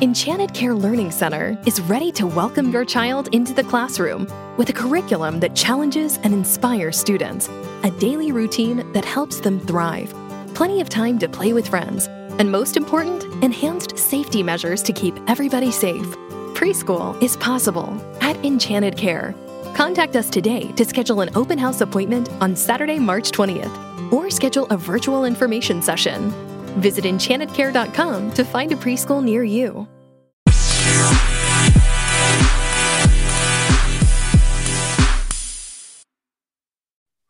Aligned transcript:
Enchanted 0.00 0.54
Care 0.54 0.74
Learning 0.74 1.10
Center 1.10 1.60
is 1.66 1.80
ready 1.80 2.12
to 2.12 2.24
welcome 2.24 2.70
your 2.70 2.84
child 2.84 3.34
into 3.34 3.52
the 3.52 3.64
classroom 3.64 4.28
with 4.56 4.70
a 4.70 4.72
curriculum 4.72 5.40
that 5.40 5.56
challenges 5.56 6.18
and 6.18 6.32
inspires 6.32 6.96
students, 6.96 7.48
a 7.82 7.90
daily 7.98 8.30
routine 8.30 8.92
that 8.92 9.04
helps 9.04 9.40
them 9.40 9.58
thrive, 9.58 10.14
plenty 10.54 10.80
of 10.80 10.88
time 10.88 11.18
to 11.18 11.28
play 11.28 11.52
with 11.52 11.66
friends, 11.66 12.06
and 12.38 12.48
most 12.48 12.76
important, 12.76 13.24
enhanced 13.42 13.98
safety 13.98 14.40
measures 14.40 14.84
to 14.84 14.92
keep 14.92 15.18
everybody 15.26 15.72
safe. 15.72 16.06
Preschool 16.54 17.20
is 17.20 17.36
possible 17.38 17.92
at 18.20 18.36
Enchanted 18.44 18.96
Care. 18.96 19.34
Contact 19.74 20.14
us 20.14 20.30
today 20.30 20.70
to 20.76 20.84
schedule 20.84 21.22
an 21.22 21.30
open 21.34 21.58
house 21.58 21.80
appointment 21.80 22.30
on 22.40 22.54
Saturday, 22.54 23.00
March 23.00 23.32
20th, 23.32 24.12
or 24.12 24.30
schedule 24.30 24.66
a 24.66 24.76
virtual 24.76 25.24
information 25.24 25.82
session. 25.82 26.32
Visit 26.78 27.04
enchantedcare.com 27.04 28.32
to 28.32 28.44
find 28.44 28.72
a 28.72 28.76
preschool 28.76 29.22
near 29.22 29.44
you. 29.44 29.86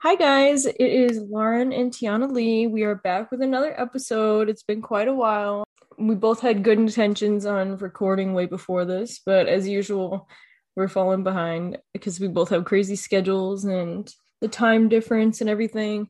Hi, 0.00 0.14
guys. 0.14 0.64
It 0.64 0.76
is 0.78 1.18
Lauren 1.18 1.72
and 1.72 1.92
Tianna-Lea. 1.92 2.68
We 2.68 2.84
are 2.84 2.94
back 2.94 3.30
with 3.30 3.42
another 3.42 3.78
episode. 3.78 4.48
It's 4.48 4.62
been 4.62 4.80
quite 4.80 5.08
a 5.08 5.14
while. 5.14 5.64
We 5.98 6.14
both 6.14 6.40
had 6.40 6.62
good 6.62 6.78
intentions 6.78 7.44
on 7.44 7.76
recording 7.76 8.32
way 8.32 8.46
before 8.46 8.84
this, 8.84 9.20
but 9.26 9.48
as 9.48 9.68
usual, 9.68 10.28
we're 10.76 10.88
falling 10.88 11.24
behind 11.24 11.76
because 11.92 12.20
we 12.20 12.28
both 12.28 12.50
have 12.50 12.64
crazy 12.64 12.96
schedules 12.96 13.64
and 13.64 14.10
the 14.40 14.48
time 14.48 14.88
difference 14.88 15.40
and 15.40 15.50
everything. 15.50 16.08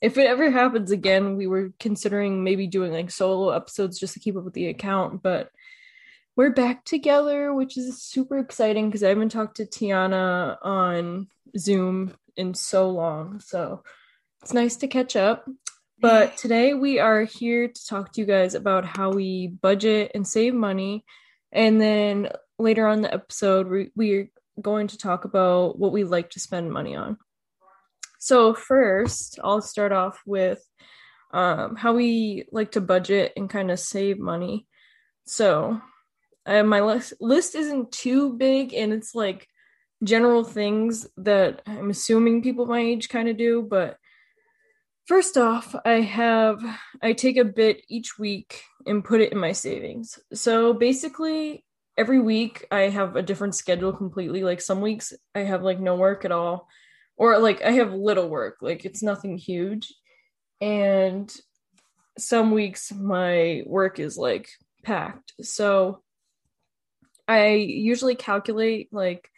If 0.00 0.16
it 0.16 0.26
ever 0.26 0.50
happens 0.50 0.90
again, 0.90 1.36
we 1.36 1.46
were 1.46 1.72
considering 1.80 2.44
maybe 2.44 2.66
doing 2.66 2.92
like 2.92 3.10
solo 3.10 3.50
episodes 3.50 3.98
just 3.98 4.14
to 4.14 4.20
keep 4.20 4.36
up 4.36 4.44
with 4.44 4.54
the 4.54 4.68
account, 4.68 5.22
but 5.22 5.50
we're 6.36 6.50
back 6.50 6.84
together, 6.84 7.52
which 7.52 7.76
is 7.76 8.00
super 8.00 8.38
exciting 8.38 8.88
because 8.88 9.02
I 9.02 9.08
haven't 9.08 9.30
talked 9.30 9.56
to 9.56 9.66
Tianna 9.66 10.56
on 10.62 11.26
Zoom 11.58 12.14
in 12.36 12.54
so 12.54 12.90
long. 12.90 13.40
So 13.40 13.82
it's 14.42 14.54
nice 14.54 14.76
to 14.76 14.86
catch 14.86 15.16
up. 15.16 15.48
But 16.00 16.36
today 16.36 16.74
we 16.74 17.00
are 17.00 17.24
here 17.24 17.66
to 17.66 17.86
talk 17.86 18.12
to 18.12 18.20
you 18.20 18.26
guys 18.26 18.54
about 18.54 18.84
how 18.84 19.10
we 19.10 19.48
budget 19.48 20.12
and 20.14 20.24
save 20.24 20.54
money. 20.54 21.04
And 21.50 21.80
then 21.80 22.28
later 22.56 22.86
on 22.86 23.02
the 23.02 23.12
episode, 23.12 23.66
we, 23.66 23.90
we're 23.96 24.30
going 24.62 24.86
to 24.88 24.98
talk 24.98 25.24
about 25.24 25.76
what 25.76 25.90
we 25.90 26.04
like 26.04 26.30
to 26.30 26.40
spend 26.40 26.70
money 26.70 26.94
on. 26.94 27.18
So, 28.18 28.54
first, 28.54 29.38
I'll 29.42 29.62
start 29.62 29.92
off 29.92 30.20
with 30.26 30.62
um, 31.32 31.76
how 31.76 31.94
we 31.94 32.44
like 32.52 32.72
to 32.72 32.80
budget 32.80 33.32
and 33.36 33.50
kind 33.50 33.70
of 33.70 33.78
save 33.78 34.18
money. 34.18 34.66
So, 35.26 35.80
uh, 36.46 36.62
my 36.62 36.80
list, 36.80 37.14
list 37.20 37.54
isn't 37.54 37.92
too 37.92 38.32
big 38.32 38.74
and 38.74 38.92
it's 38.92 39.14
like 39.14 39.46
general 40.02 40.44
things 40.44 41.06
that 41.18 41.62
I'm 41.66 41.90
assuming 41.90 42.42
people 42.42 42.66
my 42.66 42.80
age 42.80 43.08
kind 43.08 43.28
of 43.28 43.36
do, 43.36 43.66
but 43.68 43.98
first 45.06 45.36
off, 45.36 45.74
I 45.84 46.00
have 46.00 46.62
I 47.02 47.12
take 47.12 47.36
a 47.36 47.44
bit 47.44 47.82
each 47.88 48.18
week 48.18 48.62
and 48.86 49.04
put 49.04 49.20
it 49.20 49.32
in 49.32 49.38
my 49.38 49.52
savings. 49.52 50.18
So 50.32 50.72
basically 50.72 51.64
every 51.96 52.20
week 52.20 52.66
I 52.70 52.82
have 52.82 53.16
a 53.16 53.22
different 53.22 53.54
schedule 53.54 53.92
completely. 53.92 54.44
Like 54.44 54.60
some 54.60 54.80
weeks 54.80 55.12
I 55.34 55.40
have 55.40 55.62
like 55.62 55.80
no 55.80 55.96
work 55.96 56.24
at 56.24 56.32
all 56.32 56.68
or 57.18 57.38
like 57.38 57.62
I 57.62 57.72
have 57.72 57.92
little 57.92 58.28
work, 58.28 58.58
like 58.62 58.84
it's 58.84 59.02
nothing 59.02 59.36
huge. 59.36 59.92
And 60.60 61.32
some 62.16 62.52
weeks 62.52 62.92
my 62.92 63.62
work 63.66 63.98
is 63.98 64.16
like 64.16 64.48
packed. 64.84 65.34
So 65.42 66.02
I 67.26 67.48
usually 67.48 68.14
calculate 68.14 68.88
like 68.92 69.28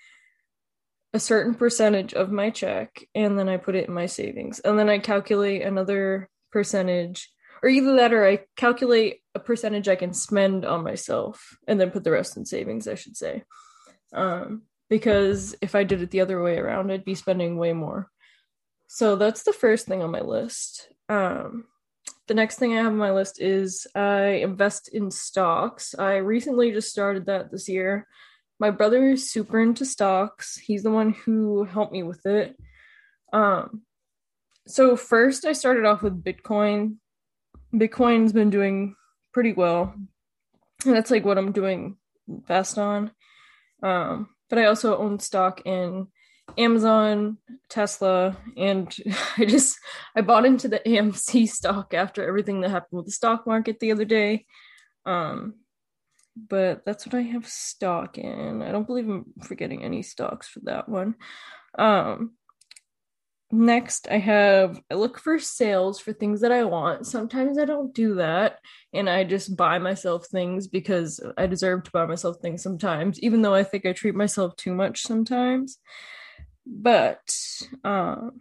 a 1.13 1.19
certain 1.19 1.55
percentage 1.55 2.15
of 2.15 2.31
my 2.31 2.51
check 2.51 3.05
and 3.15 3.39
then 3.39 3.49
I 3.49 3.57
put 3.57 3.75
it 3.75 3.89
in 3.89 3.95
my 3.95 4.07
savings. 4.07 4.61
And 4.61 4.79
then 4.79 4.89
I 4.89 4.99
calculate 4.99 5.63
another 5.63 6.29
percentage, 6.53 7.33
or 7.63 7.69
either 7.69 7.97
that 7.97 8.13
or 8.13 8.27
I 8.27 8.41
calculate 8.57 9.21
a 9.35 9.41
percentage 9.41 9.89
I 9.89 9.97
can 9.97 10.13
spend 10.13 10.65
on 10.65 10.85
myself 10.85 11.57
and 11.67 11.81
then 11.81 11.91
put 11.91 12.05
the 12.05 12.11
rest 12.11 12.37
in 12.37 12.45
savings, 12.45 12.87
I 12.87 12.95
should 12.95 13.17
say. 13.17 13.43
Um, 14.13 14.63
because 14.91 15.55
if 15.63 15.75
I 15.75 15.85
did 15.85 16.03
it 16.03 16.11
the 16.11 16.21
other 16.21 16.43
way 16.43 16.59
around, 16.59 16.91
I'd 16.91 17.05
be 17.05 17.15
spending 17.15 17.57
way 17.57 17.73
more. 17.73 18.11
So 18.89 19.17
that's 19.17 19.45
the 19.45 19.53
first 19.53 19.87
thing 19.87 20.03
on 20.03 20.11
my 20.11 20.21
list. 20.21 20.89
Um, 21.09 21.65
the 22.27 22.35
next 22.35 22.59
thing 22.59 22.73
I 22.73 22.83
have 22.83 22.93
on 22.93 22.99
my 22.99 23.13
list 23.13 23.41
is 23.41 23.87
I 23.95 24.43
invest 24.43 24.89
in 24.89 25.11
stocks. 25.11 25.95
I 25.97 26.17
recently 26.17 26.73
just 26.73 26.91
started 26.91 27.27
that 27.27 27.53
this 27.53 27.69
year. 27.69 28.07
My 28.59 28.71
brother 28.71 29.11
is 29.11 29.31
super 29.31 29.61
into 29.61 29.87
stocks. 29.87 30.59
He's 30.59 30.83
the 30.83 30.91
one 30.91 31.13
who 31.13 31.65
helped 31.65 31.93
me 31.93 32.03
with 32.03 32.27
it. 32.27 32.57
Um, 33.33 33.83
so 34.67 34.97
first 34.97 35.45
I 35.45 35.53
started 35.53 35.87
off 35.87 36.03
with 36.03 36.23
Bitcoin. 36.23 36.97
Bitcoin's 37.73 38.33
been 38.33 38.51
doing 38.51 38.97
pretty 39.33 39.53
well. 39.53 39.95
And 40.85 40.95
that's 40.95 41.11
like 41.11 41.25
what 41.25 41.39
I'm 41.39 41.53
doing 41.53 41.97
best 42.27 42.77
on. 42.77 43.13
Um, 43.83 44.29
but 44.51 44.59
I 44.59 44.67
also 44.67 44.99
own 44.99 45.19
stock 45.21 45.63
in 45.65 46.09
Amazon, 46.59 47.39
Tesla, 47.69 48.37
and 48.57 48.95
I 49.39 49.47
just 49.47 49.79
I 50.15 50.21
bought 50.21 50.45
into 50.45 50.69
the 50.69 50.81
AMC 50.85 51.49
stock 51.59 51.95
after 51.95 52.27
everything 52.27 52.61
that 52.61 52.71
happened 52.71 52.99
with 52.99 53.07
the 53.07 53.13
stock 53.13 53.47
market 53.47 53.81
the 53.81 53.93
other 53.93 54.05
day. 54.05 54.45
Um, 55.07 55.55
but 56.37 56.85
that's 56.85 57.07
what 57.07 57.15
I 57.15 57.23
have 57.23 57.47
stock 57.47 58.19
in. 58.19 58.63
I 58.63 58.73
don't 58.73 58.87
believe 58.87 59.09
I'm 59.09 59.27
forgetting 59.43 59.83
any 59.83 60.03
stocks 60.03 60.49
for 60.49 60.61
that 60.65 60.89
one. 60.89 61.15
Um, 61.79 62.33
next 63.53 64.09
I 64.11 64.19
have 64.19 64.81
I 64.91 64.95
look 64.95 65.19
for 65.19 65.39
sales 65.39 65.99
for 66.01 66.13
things 66.13 66.41
that 66.41 66.53
I 66.53 66.65
want. 66.65 67.07
Sometimes 67.07 67.59
I 67.59 67.65
don't 67.65 67.95
do 67.95 68.15
that 68.17 68.59
and 68.93 69.09
I 69.09 69.25
just 69.25 69.57
buy 69.57 69.79
myself 69.79 70.27
things 70.27 70.69
because 70.69 71.21
I 71.37 71.47
deserve 71.47 71.85
to 71.85 71.91
buy 71.91 72.07
myself 72.07 72.37
things 72.41 72.63
sometimes, 72.63 73.21
even 73.21 73.43
though 73.43 73.55
I 73.55 73.65
think 73.65 73.87
I 73.87 73.93
treat 73.93 74.15
myself 74.15 74.57
too 74.57 74.75
much 74.75 75.03
sometimes 75.03 75.79
but 76.67 77.21
um 77.85 78.41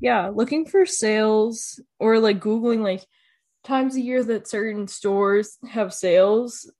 yeah 0.00 0.28
looking 0.28 0.66
for 0.66 0.86
sales 0.86 1.80
or 1.98 2.18
like 2.18 2.40
googling 2.40 2.82
like 2.82 3.04
times 3.64 3.96
a 3.96 4.00
year 4.00 4.22
that 4.22 4.48
certain 4.48 4.86
stores 4.86 5.58
have 5.68 5.92
sales 5.92 6.70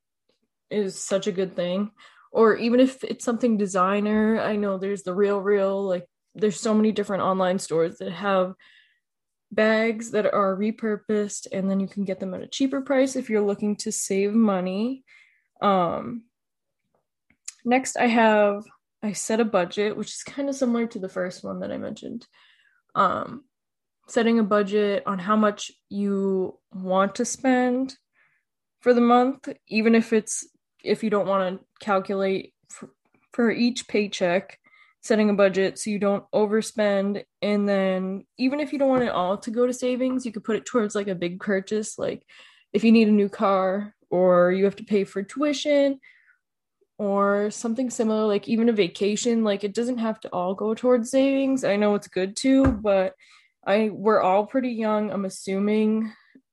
is 0.71 1.03
such 1.03 1.27
a 1.27 1.33
good 1.33 1.57
thing 1.57 1.91
or 2.33 2.57
even 2.57 2.81
if 2.81 3.03
it's 3.05 3.25
something 3.25 3.57
designer 3.57 4.41
i 4.41 4.57
know 4.57 4.79
there's 4.79 5.03
the 5.03 5.15
RealReal 5.15 5.87
like 5.87 6.07
there's 6.37 6.61
so 6.61 6.75
many 6.75 6.93
different 6.93 7.23
online 7.23 7.59
stores 7.59 7.99
that 7.99 8.13
have 8.13 8.55
bags 9.53 10.11
that 10.11 10.27
are 10.27 10.57
repurposed 10.57 11.47
and 11.53 11.71
then 11.71 11.81
you 11.81 11.87
can 11.87 12.05
get 12.05 12.21
them 12.21 12.35
at 12.35 12.43
a 12.43 12.49
cheaper 12.49 12.81
price 12.81 13.17
if 13.17 13.31
you're 13.31 13.41
looking 13.41 13.77
to 13.77 13.93
save 13.93 14.35
money 14.35 15.05
um 15.63 16.25
next 17.65 17.97
i 17.97 18.07
have 18.07 18.65
I 19.03 19.13
set 19.13 19.41
a 19.41 19.45
budget, 19.45 19.97
which 19.97 20.09
is 20.09 20.23
kind 20.23 20.49
of 20.49 20.57
similar 20.57 20.87
to 20.89 20.99
the 20.99 21.09
first 21.09 21.45
one 21.45 21.61
that 21.61 21.71
I 21.71 21.79
mentioned. 21.79 22.27
Um, 22.95 23.45
setting 24.09 24.39
a 24.39 24.45
budget 24.45 25.05
on 25.07 25.19
how 25.19 25.37
much 25.37 25.71
you 25.89 26.59
want 26.73 27.15
to 27.17 27.25
spend 27.25 27.97
for 28.81 28.95
the 28.95 29.01
month, 29.01 29.49
even 29.69 29.95
if 29.95 30.13
it's 30.13 30.47
if 30.83 31.03
you 31.03 31.11
don't 31.11 31.29
want 31.29 31.61
to 31.61 31.85
calculate 31.85 32.55
for, 32.69 32.91
for 33.33 33.51
each 33.51 33.89
paycheck, 33.89 34.59
setting 35.07 35.31
a 35.31 35.35
budget 35.35 35.79
so 35.79 35.91
you 35.91 35.99
don't 35.99 36.25
overspend. 36.33 37.25
And 37.43 37.69
then 37.69 38.27
even 38.39 38.61
if 38.61 38.73
you 38.73 38.79
don't 38.79 38.89
want 38.89 39.05
it 39.05 39.11
all 39.11 39.39
to 39.39 39.51
go 39.51 39.67
to 39.67 39.73
savings, 39.73 40.27
you 40.27 40.33
could 40.33 40.45
put 40.45 40.57
it 40.57 40.67
towards 40.67 40.95
like 40.95 41.09
a 41.09 41.15
big 41.15 41.41
purchase, 41.41 41.99
like 41.99 42.25
if 42.73 42.85
you 42.85 42.93
need 42.93 43.09
a 43.09 43.13
new 43.13 43.29
car 43.29 43.95
or 44.11 44.53
you 44.53 44.65
have 44.65 44.77
to 44.77 44.85
pay 44.85 45.05
for 45.05 45.23
tuition 45.23 46.01
or 46.99 47.51
something 47.51 47.91
similar, 47.91 48.27
like 48.27 48.49
even 48.49 48.69
a 48.69 48.73
vacation. 48.73 49.45
Like 49.45 49.65
it 49.65 49.75
doesn't 49.75 49.99
have 49.99 50.21
to 50.21 50.29
all 50.31 50.55
go 50.55 50.75
towards 50.75 51.11
savings. 51.11 51.65
I 51.65 51.77
know 51.77 51.95
it's 51.95 52.09
good 52.09 52.37
to, 52.39 52.67
but 52.67 53.15
I 53.67 53.91
we're 53.93 54.21
all 54.21 54.47
pretty 54.47 54.71
young. 54.71 55.11
I'm 55.11 55.25
assuming. 55.25 56.13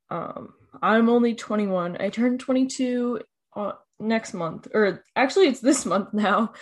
Um, 0.09 0.53
I'm 0.81 1.09
only 1.09 1.35
21. 1.35 1.97
I 1.99 2.09
turned 2.09 2.39
22 2.39 3.21
uh, 3.55 3.71
next 3.99 4.33
month, 4.33 4.67
or 4.73 5.03
actually, 5.15 5.47
it's 5.47 5.59
this 5.59 5.85
month 5.85 6.13
now, 6.13 6.53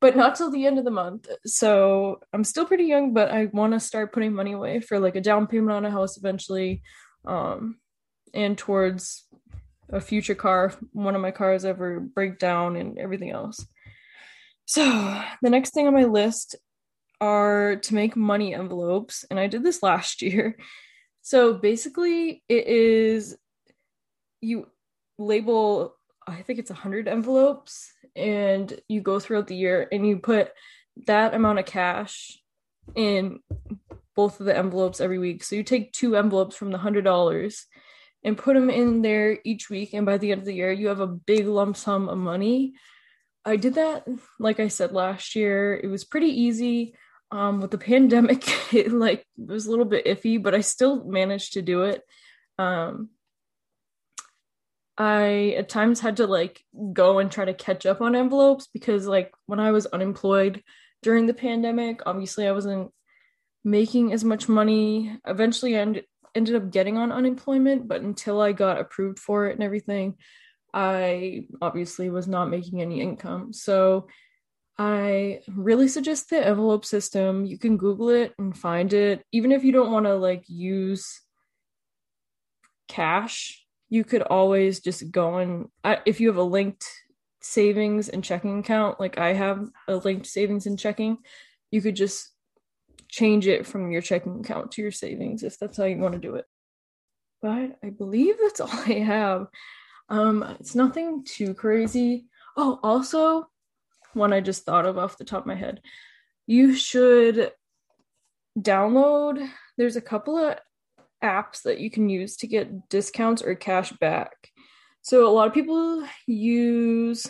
but 0.00 0.16
not 0.16 0.34
till 0.34 0.50
the 0.50 0.66
end 0.66 0.78
of 0.78 0.84
the 0.84 0.90
month. 0.90 1.28
So 1.44 2.20
I'm 2.32 2.44
still 2.44 2.64
pretty 2.64 2.84
young, 2.84 3.12
but 3.12 3.30
I 3.30 3.46
want 3.52 3.74
to 3.74 3.80
start 3.80 4.12
putting 4.12 4.32
money 4.32 4.52
away 4.52 4.80
for 4.80 4.98
like 4.98 5.16
a 5.16 5.20
down 5.20 5.46
payment 5.46 5.72
on 5.72 5.84
a 5.84 5.90
house 5.90 6.16
eventually, 6.16 6.82
um, 7.26 7.76
and 8.32 8.56
towards 8.56 9.26
a 9.92 10.00
future 10.00 10.36
car 10.36 10.72
one 10.92 11.16
of 11.16 11.20
my 11.20 11.32
cars 11.32 11.64
ever 11.64 12.00
break 12.00 12.38
down 12.38 12.76
and 12.76 12.98
everything 12.98 13.30
else. 13.30 13.66
So 14.64 14.84
the 15.42 15.50
next 15.50 15.74
thing 15.74 15.86
on 15.86 15.94
my 15.94 16.04
list 16.04 16.56
are 17.20 17.76
to 17.76 17.94
make 17.94 18.16
money 18.16 18.54
envelopes, 18.54 19.24
and 19.30 19.38
I 19.38 19.46
did 19.46 19.62
this 19.62 19.82
last 19.82 20.22
year. 20.22 20.56
So 21.22 21.54
basically, 21.54 22.42
it 22.48 22.66
is 22.66 23.36
you 24.40 24.68
label, 25.18 25.96
I 26.26 26.42
think 26.42 26.58
it's 26.58 26.70
100 26.70 27.08
envelopes, 27.08 27.92
and 28.16 28.80
you 28.88 29.00
go 29.00 29.20
throughout 29.20 29.46
the 29.46 29.56
year 29.56 29.88
and 29.90 30.06
you 30.06 30.18
put 30.18 30.50
that 31.06 31.34
amount 31.34 31.58
of 31.58 31.66
cash 31.66 32.38
in 32.94 33.40
both 34.16 34.40
of 34.40 34.46
the 34.46 34.56
envelopes 34.56 35.00
every 35.00 35.18
week. 35.18 35.44
So 35.44 35.56
you 35.56 35.62
take 35.62 35.92
two 35.92 36.16
envelopes 36.16 36.56
from 36.56 36.70
the 36.70 36.78
$100 36.78 37.62
and 38.24 38.36
put 38.36 38.54
them 38.54 38.68
in 38.70 39.02
there 39.02 39.38
each 39.44 39.70
week. 39.70 39.94
And 39.94 40.04
by 40.04 40.18
the 40.18 40.32
end 40.32 40.40
of 40.40 40.46
the 40.46 40.54
year, 40.54 40.72
you 40.72 40.88
have 40.88 41.00
a 41.00 41.06
big 41.06 41.46
lump 41.46 41.76
sum 41.76 42.08
of 42.08 42.18
money. 42.18 42.74
I 43.44 43.56
did 43.56 43.74
that, 43.74 44.06
like 44.38 44.60
I 44.60 44.68
said 44.68 44.92
last 44.92 45.34
year. 45.34 45.74
It 45.82 45.86
was 45.86 46.04
pretty 46.04 46.28
easy 46.28 46.94
um 47.32 47.60
with 47.60 47.70
the 47.70 47.78
pandemic 47.78 48.44
it 48.74 48.92
like 48.92 49.26
it 49.38 49.46
was 49.46 49.66
a 49.66 49.70
little 49.70 49.84
bit 49.84 50.06
iffy 50.06 50.42
but 50.42 50.54
i 50.54 50.60
still 50.60 51.04
managed 51.04 51.52
to 51.52 51.62
do 51.62 51.82
it 51.82 52.02
um 52.58 53.08
i 55.00 55.54
at 55.56 55.70
times 55.70 55.98
had 55.98 56.18
to 56.18 56.26
like 56.26 56.62
go 56.92 57.18
and 57.18 57.32
try 57.32 57.46
to 57.46 57.54
catch 57.54 57.86
up 57.86 58.02
on 58.02 58.14
envelopes 58.14 58.68
because 58.72 59.06
like 59.06 59.32
when 59.46 59.58
i 59.58 59.70
was 59.70 59.86
unemployed 59.86 60.62
during 61.02 61.26
the 61.26 61.32
pandemic 61.34 62.02
obviously 62.04 62.46
i 62.46 62.52
wasn't 62.52 62.90
making 63.64 64.12
as 64.12 64.22
much 64.22 64.46
money 64.46 65.18
eventually 65.26 65.74
i 65.74 65.80
end- 65.80 66.02
ended 66.34 66.54
up 66.54 66.70
getting 66.70 66.98
on 66.98 67.10
unemployment 67.10 67.88
but 67.88 68.02
until 68.02 68.42
i 68.42 68.52
got 68.52 68.78
approved 68.78 69.18
for 69.18 69.46
it 69.46 69.54
and 69.54 69.62
everything 69.62 70.14
i 70.74 71.46
obviously 71.62 72.10
was 72.10 72.28
not 72.28 72.50
making 72.50 72.82
any 72.82 73.00
income 73.00 73.54
so 73.54 74.06
I 74.82 75.40
really 75.46 75.88
suggest 75.88 76.30
the 76.30 76.42
envelope 76.42 76.86
system. 76.86 77.44
You 77.44 77.58
can 77.58 77.76
Google 77.76 78.08
it 78.08 78.32
and 78.38 78.56
find 78.56 78.90
it. 78.94 79.22
Even 79.30 79.52
if 79.52 79.62
you 79.62 79.72
don't 79.72 79.92
want 79.92 80.06
to 80.06 80.14
like 80.14 80.44
use 80.48 81.20
cash, 82.88 83.59
you 83.90 84.04
could 84.04 84.22
always 84.22 84.80
just 84.80 85.10
go 85.10 85.38
and 85.38 85.68
if 86.06 86.20
you 86.20 86.28
have 86.28 86.36
a 86.36 86.42
linked 86.42 86.86
savings 87.42 88.08
and 88.08 88.22
checking 88.22 88.60
account, 88.60 89.00
like 89.00 89.18
I 89.18 89.32
have 89.32 89.68
a 89.88 89.96
linked 89.96 90.26
savings 90.26 90.66
and 90.66 90.78
checking, 90.78 91.18
you 91.70 91.82
could 91.82 91.96
just 91.96 92.30
change 93.08 93.48
it 93.48 93.66
from 93.66 93.90
your 93.90 94.00
checking 94.00 94.40
account 94.40 94.72
to 94.72 94.82
your 94.82 94.92
savings 94.92 95.42
if 95.42 95.58
that's 95.58 95.76
how 95.76 95.84
you 95.84 95.98
want 95.98 96.14
to 96.14 96.20
do 96.20 96.36
it. 96.36 96.44
But 97.42 97.78
I 97.82 97.90
believe 97.90 98.36
that's 98.40 98.60
all 98.60 98.70
I 98.70 99.00
have. 99.00 99.48
Um, 100.08 100.56
it's 100.60 100.74
nothing 100.74 101.24
too 101.24 101.54
crazy. 101.54 102.26
Oh, 102.56 102.78
also, 102.82 103.48
one 104.14 104.32
I 104.32 104.40
just 104.40 104.64
thought 104.64 104.86
of 104.86 104.98
off 104.98 105.18
the 105.18 105.24
top 105.24 105.42
of 105.42 105.46
my 105.46 105.54
head. 105.54 105.80
You 106.46 106.74
should 106.74 107.52
download, 108.58 109.48
there's 109.76 109.96
a 109.96 110.00
couple 110.00 110.36
of 110.36 110.58
apps 111.22 111.62
that 111.62 111.80
you 111.80 111.90
can 111.90 112.08
use 112.08 112.36
to 112.38 112.46
get 112.46 112.88
discounts 112.88 113.42
or 113.42 113.54
cash 113.54 113.92
back. 113.92 114.32
So 115.02 115.26
a 115.26 115.30
lot 115.32 115.48
of 115.48 115.54
people 115.54 116.04
use 116.26 117.26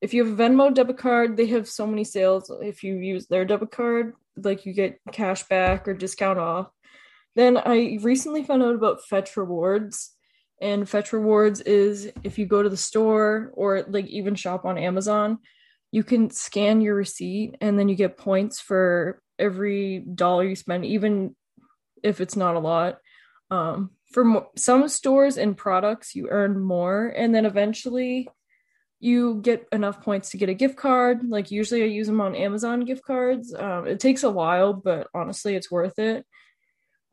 if 0.00 0.12
you 0.12 0.24
have 0.24 0.38
a 0.38 0.42
Venmo 0.42 0.72
debit 0.72 0.98
card, 0.98 1.36
they 1.36 1.46
have 1.46 1.68
so 1.68 1.86
many 1.86 2.04
sales. 2.04 2.50
If 2.62 2.82
you 2.82 2.96
use 2.96 3.26
their 3.26 3.44
debit 3.44 3.70
card, 3.70 4.14
like 4.36 4.66
you 4.66 4.72
get 4.72 5.00
cash 5.10 5.42
back 5.44 5.88
or 5.88 5.94
discount 5.94 6.38
off. 6.38 6.68
Then 7.34 7.56
I 7.56 7.98
recently 8.02 8.44
found 8.44 8.62
out 8.62 8.74
about 8.74 9.04
Fetch 9.04 9.36
Rewards. 9.36 10.12
And 10.60 10.88
Fetch 10.88 11.12
Rewards 11.12 11.60
is 11.60 12.10
if 12.24 12.38
you 12.38 12.46
go 12.46 12.62
to 12.62 12.68
the 12.68 12.76
store 12.76 13.52
or 13.54 13.84
like 13.88 14.06
even 14.06 14.34
shop 14.34 14.64
on 14.64 14.78
Amazon, 14.78 15.38
you 15.92 16.02
can 16.02 16.30
scan 16.30 16.80
your 16.80 16.94
receipt 16.94 17.56
and 17.60 17.78
then 17.78 17.88
you 17.88 17.94
get 17.94 18.16
points 18.16 18.60
for 18.60 19.20
every 19.38 20.00
dollar 20.00 20.44
you 20.44 20.56
spend, 20.56 20.84
even 20.84 21.34
if 22.02 22.20
it's 22.20 22.36
not 22.36 22.56
a 22.56 22.60
lot. 22.60 22.98
Um, 23.50 23.90
for 24.12 24.24
mo- 24.24 24.50
some 24.56 24.88
stores 24.88 25.36
and 25.36 25.56
products, 25.56 26.14
you 26.14 26.28
earn 26.30 26.58
more, 26.58 27.08
and 27.08 27.34
then 27.34 27.46
eventually 27.46 28.28
you 28.98 29.40
get 29.42 29.68
enough 29.72 30.02
points 30.02 30.30
to 30.30 30.36
get 30.36 30.48
a 30.48 30.54
gift 30.54 30.76
card. 30.76 31.28
Like 31.28 31.50
usually, 31.50 31.82
I 31.82 31.86
use 31.86 32.06
them 32.06 32.20
on 32.20 32.34
Amazon 32.34 32.84
gift 32.84 33.04
cards. 33.04 33.54
Um, 33.54 33.86
it 33.86 34.00
takes 34.00 34.22
a 34.22 34.30
while, 34.30 34.72
but 34.72 35.08
honestly, 35.14 35.54
it's 35.54 35.70
worth 35.70 35.98
it. 35.98 36.24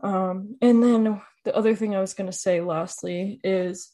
Um, 0.02 0.58
and 0.62 0.82
then 0.84 1.22
the 1.46 1.56
other 1.56 1.76
thing 1.76 1.96
I 1.96 2.02
was 2.02 2.14
going 2.14 2.30
to 2.30 2.38
say, 2.38 2.62
lastly, 2.62 3.40
is 3.44 3.92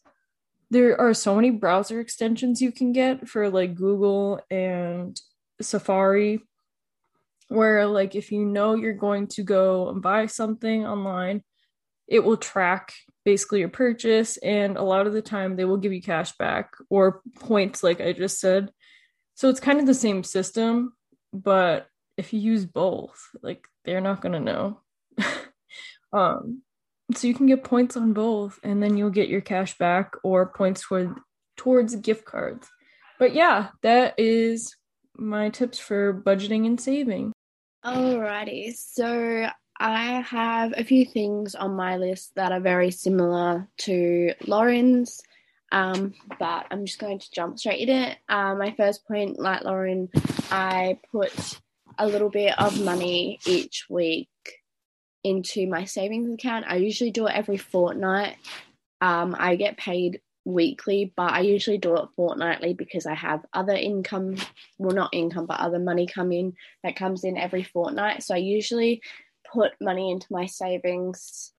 there 0.71 1.00
are 1.00 1.13
so 1.13 1.36
many 1.36 1.50
browser 1.50 2.00
extensions 2.00 2.62
you 2.62 2.71
can 2.71 2.91
get 2.91 3.27
for 3.27 3.50
like 3.50 3.75
Google 3.75 4.39
and 4.51 5.19
Safari 5.62 6.41
where 7.50 7.86
like 7.86 8.16
if 8.16 8.31
you 8.31 8.46
know 8.46 8.74
you're 8.74 8.94
going 8.94 9.28
to 9.28 9.44
go 9.44 9.90
and 9.90 10.01
buy 10.01 10.25
something 10.25 10.86
online 10.86 11.44
it 12.07 12.24
will 12.24 12.38
track 12.38 12.94
basically 13.25 13.60
your 13.60 13.69
purchase 13.69 14.38
and 14.38 14.78
a 14.78 14.84
lot 14.84 15.06
of 15.06 15.13
the 15.13 15.22
time 15.22 15.56
they 15.56 15.66
will 15.66 15.78
give 15.78 15.94
you 15.94 16.01
cash 16.01 16.31
back 16.38 16.74
or 16.90 17.22
points 17.40 17.84
like 17.84 18.01
I 18.01 18.13
just 18.13 18.40
said 18.40 18.72
so 19.36 19.50
it's 19.50 19.60
kind 19.60 19.80
of 19.80 19.86
the 19.86 19.94
same 19.94 20.24
system 20.24 20.94
but 21.34 21.88
if 22.18 22.34
you 22.34 22.40
use 22.40 22.66
both 22.66 23.19
like 23.44 23.68
they're 23.86 24.01
not 24.01 24.22
going 24.22 24.34
to 24.34 24.40
know 24.40 24.81
um 26.13 26.62
so 27.16 27.28
you 27.28 27.34
can 27.34 27.48
get 27.48 27.63
points 27.63 27.98
on 27.98 28.13
both 28.13 28.60
and 28.63 28.81
then 28.81 28.96
you'll 28.96 29.10
get 29.10 29.30
your 29.30 29.42
cash 29.42 29.78
back 29.78 30.13
or 30.24 30.51
points 30.51 30.81
toward 30.81 31.16
towards 31.60 31.96
gift 31.98 32.25
cards. 32.25 32.68
But 33.19 33.34
yeah, 33.34 33.69
that 33.84 34.16
is 34.18 34.75
my 35.16 35.50
tips 35.50 35.78
for 35.78 36.13
budgeting 36.13 36.66
and 36.66 36.80
saving. 36.80 37.34
Alrighty. 37.85 38.75
So 38.75 39.47
I 39.79 40.21
have 40.21 40.73
a 40.75 40.83
few 40.83 41.05
things 41.05 41.55
on 41.55 41.75
my 41.75 41.95
list 41.95 42.35
that 42.35 42.51
are 42.51 42.59
very 42.59 42.91
similar 42.91 43.69
to 43.79 44.33
Lauren's. 44.45 45.21
Um, 45.71 46.13
but 46.39 46.65
I'm 46.71 46.85
just 46.85 46.99
going 46.99 47.19
to 47.19 47.31
jump 47.31 47.59
straight 47.59 47.87
in 47.87 47.89
it. 47.89 48.17
Uh, 48.27 48.55
my 48.55 48.74
first 48.75 49.07
point, 49.07 49.39
like 49.39 49.63
Lauren, 49.63 50.09
I 50.51 50.98
put 51.12 51.59
a 51.98 52.07
little 52.07 52.29
bit 52.29 52.59
of 52.59 52.83
money 52.83 53.39
each 53.45 53.86
week 53.89 54.29
into 55.24 55.67
my 55.67 55.86
savings 55.86 56.33
account. 56.33 56.65
I 56.67 56.77
usually 56.77 57.12
do 57.12 57.27
it 57.27 57.36
every 57.36 57.57
fortnight. 57.57 58.36
Um, 59.00 59.36
I 59.38 59.55
get 59.55 59.77
paid 59.77 60.21
weekly, 60.53 61.13
but 61.15 61.32
I 61.32 61.41
usually 61.41 61.77
do 61.77 61.96
it 61.98 62.10
fortnightly 62.15 62.74
because 62.74 63.06
I 63.06 63.15
have 63.15 63.46
other 63.53 63.74
income, 63.74 64.36
well, 64.77 64.96
not 64.96 65.13
income, 65.13 65.46
but 65.46 65.60
other 65.60 65.79
money 65.79 66.08
come 66.08 66.32
in 66.32 66.53
that 66.84 66.96
comes 66.96 67.24
in 67.24 67.38
every 67.38 67.63
fortnight. 67.63 68.24
So 68.24 68.36
I 68.36 68.38
usually 68.38 69.01
put 69.51 69.72
money 69.82 70.12
into 70.12 70.27
my 70.32 70.46
savings 70.46 71.53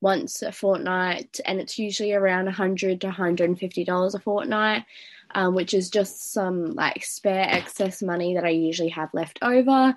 once 0.00 0.42
a 0.42 0.52
fortnight, 0.52 1.40
and 1.44 1.60
it's 1.60 1.78
usually 1.78 2.14
around 2.14 2.46
100 2.46 3.00
to 3.02 3.06
150 3.06 3.84
dollars 3.84 4.14
a 4.14 4.18
fortnight, 4.18 4.84
um, 5.34 5.54
which 5.54 5.74
is 5.74 5.90
just 5.90 6.32
some 6.32 6.74
like 6.74 7.04
spare 7.04 7.46
excess 7.48 8.02
money 8.02 8.34
that 8.34 8.44
I 8.44 8.50
usually 8.50 8.88
have 8.90 9.12
left 9.12 9.38
over. 9.42 9.94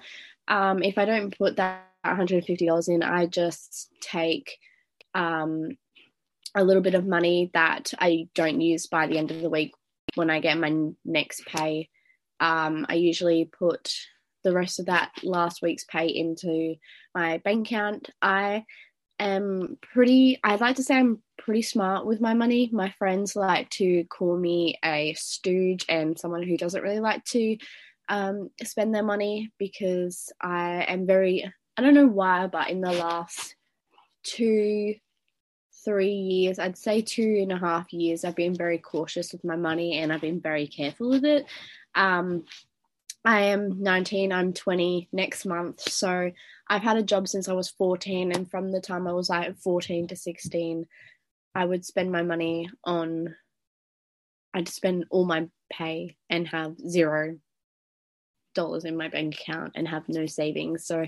Um, 0.48 0.84
if 0.84 0.98
I 0.98 1.06
don't 1.06 1.38
put 1.38 1.56
that 1.56 1.88
$150 2.06 2.90
in, 2.90 3.02
I 3.02 3.26
just 3.28 3.90
take 4.02 4.60
um, 5.14 5.78
a 6.56 6.64
little 6.64 6.82
bit 6.82 6.96
of 6.96 7.08
money 7.08 7.50
that 7.54 7.94
I 8.00 8.28
don't 8.36 8.62
use 8.62 8.88
by 8.88 9.08
the 9.08 9.18
end 9.18 9.32
of 9.32 9.42
the 9.42 9.50
week 9.50 9.74
when 10.16 10.30
I 10.30 10.40
get 10.40 10.58
my 10.58 10.74
next 11.04 11.46
pay. 11.46 11.90
Um, 12.40 12.86
I 12.90 12.96
usually 12.96 13.46
put 13.46 13.94
the 14.44 14.54
rest 14.54 14.80
of 14.80 14.88
that 14.88 15.12
last 15.24 15.62
week's 15.62 15.86
pay 15.86 16.08
into 16.08 16.76
my 17.16 17.38
bank 17.40 17.68
account. 17.68 18.10
I 18.22 18.66
am 19.20 19.78
pretty, 19.82 20.40
I'd 20.44 20.62
like 20.62 20.76
to 20.76 20.84
say 20.84 20.98
I'm 20.98 21.24
pretty 21.38 21.62
smart 21.62 22.06
with 22.06 22.22
my 22.22 22.34
money. 22.34 22.70
My 22.72 22.94
friends 23.00 23.36
like 23.36 23.70
to 23.72 24.04
call 24.06 24.38
me 24.38 24.78
a 24.84 25.14
stooge 25.14 25.86
and 25.90 26.20
someone 26.20 26.44
who 26.44 26.58
doesn't 26.58 26.84
really 26.84 27.00
like 27.00 27.24
to 27.26 27.58
um, 28.10 28.50
spend 28.64 28.94
their 28.94 29.04
money 29.04 29.52
because 29.58 30.32
I 30.42 30.86
am 30.88 31.08
very 31.08 31.52
I 31.76 31.82
don't 31.82 31.96
know 31.96 32.08
why, 32.08 32.48
but 32.48 32.70
in 32.70 32.82
the 32.82 32.92
last 32.92 33.56
two, 34.24 34.94
three 35.84 36.14
years, 36.14 36.60
I'd 36.60 36.78
say 36.78 37.02
two 37.02 37.40
and 37.42 37.52
a 37.52 37.58
half 37.58 37.92
years, 37.94 38.24
I've 38.24 38.36
been 38.36 38.56
very 38.56 38.78
cautious 38.78 39.32
with 39.32 39.44
my 39.44 39.56
money 39.56 40.00
and 40.00 40.12
I've 40.12 40.22
been 40.22 40.42
very 40.42 40.68
careful 40.68 41.10
with 41.10 41.26
it. 41.26 41.46
Um, 41.96 42.46
I 43.26 43.42
am 43.46 43.82
19, 43.82 44.34
I'm 44.34 44.54
20 44.54 45.10
next 45.14 45.46
month. 45.46 45.82
So 45.82 46.32
I've 46.68 46.82
had 46.82 46.98
a 46.98 47.04
job 47.04 47.28
since 47.28 47.48
I 47.48 47.54
was 47.54 47.70
14. 47.70 48.32
And 48.34 48.50
from 48.50 48.72
the 48.72 48.82
time 48.82 49.08
I 49.08 49.14
was 49.14 49.30
like 49.30 49.58
14 49.58 50.08
to 50.08 50.16
16, 50.16 50.86
I 51.56 51.66
would 51.66 51.86
spend 51.86 52.12
my 52.12 52.24
money 52.24 52.70
on, 52.84 53.36
I'd 54.54 54.68
spend 54.68 55.06
all 55.10 55.26
my 55.26 55.48
pay 55.72 56.18
and 56.30 56.48
have 56.48 56.78
zero 56.78 57.38
dollars 58.54 58.86
in 58.86 58.98
my 58.98 59.08
bank 59.08 59.36
account 59.40 59.74
and 59.76 59.88
have 59.88 60.08
no 60.10 60.26
savings. 60.26 60.86
So 60.86 61.06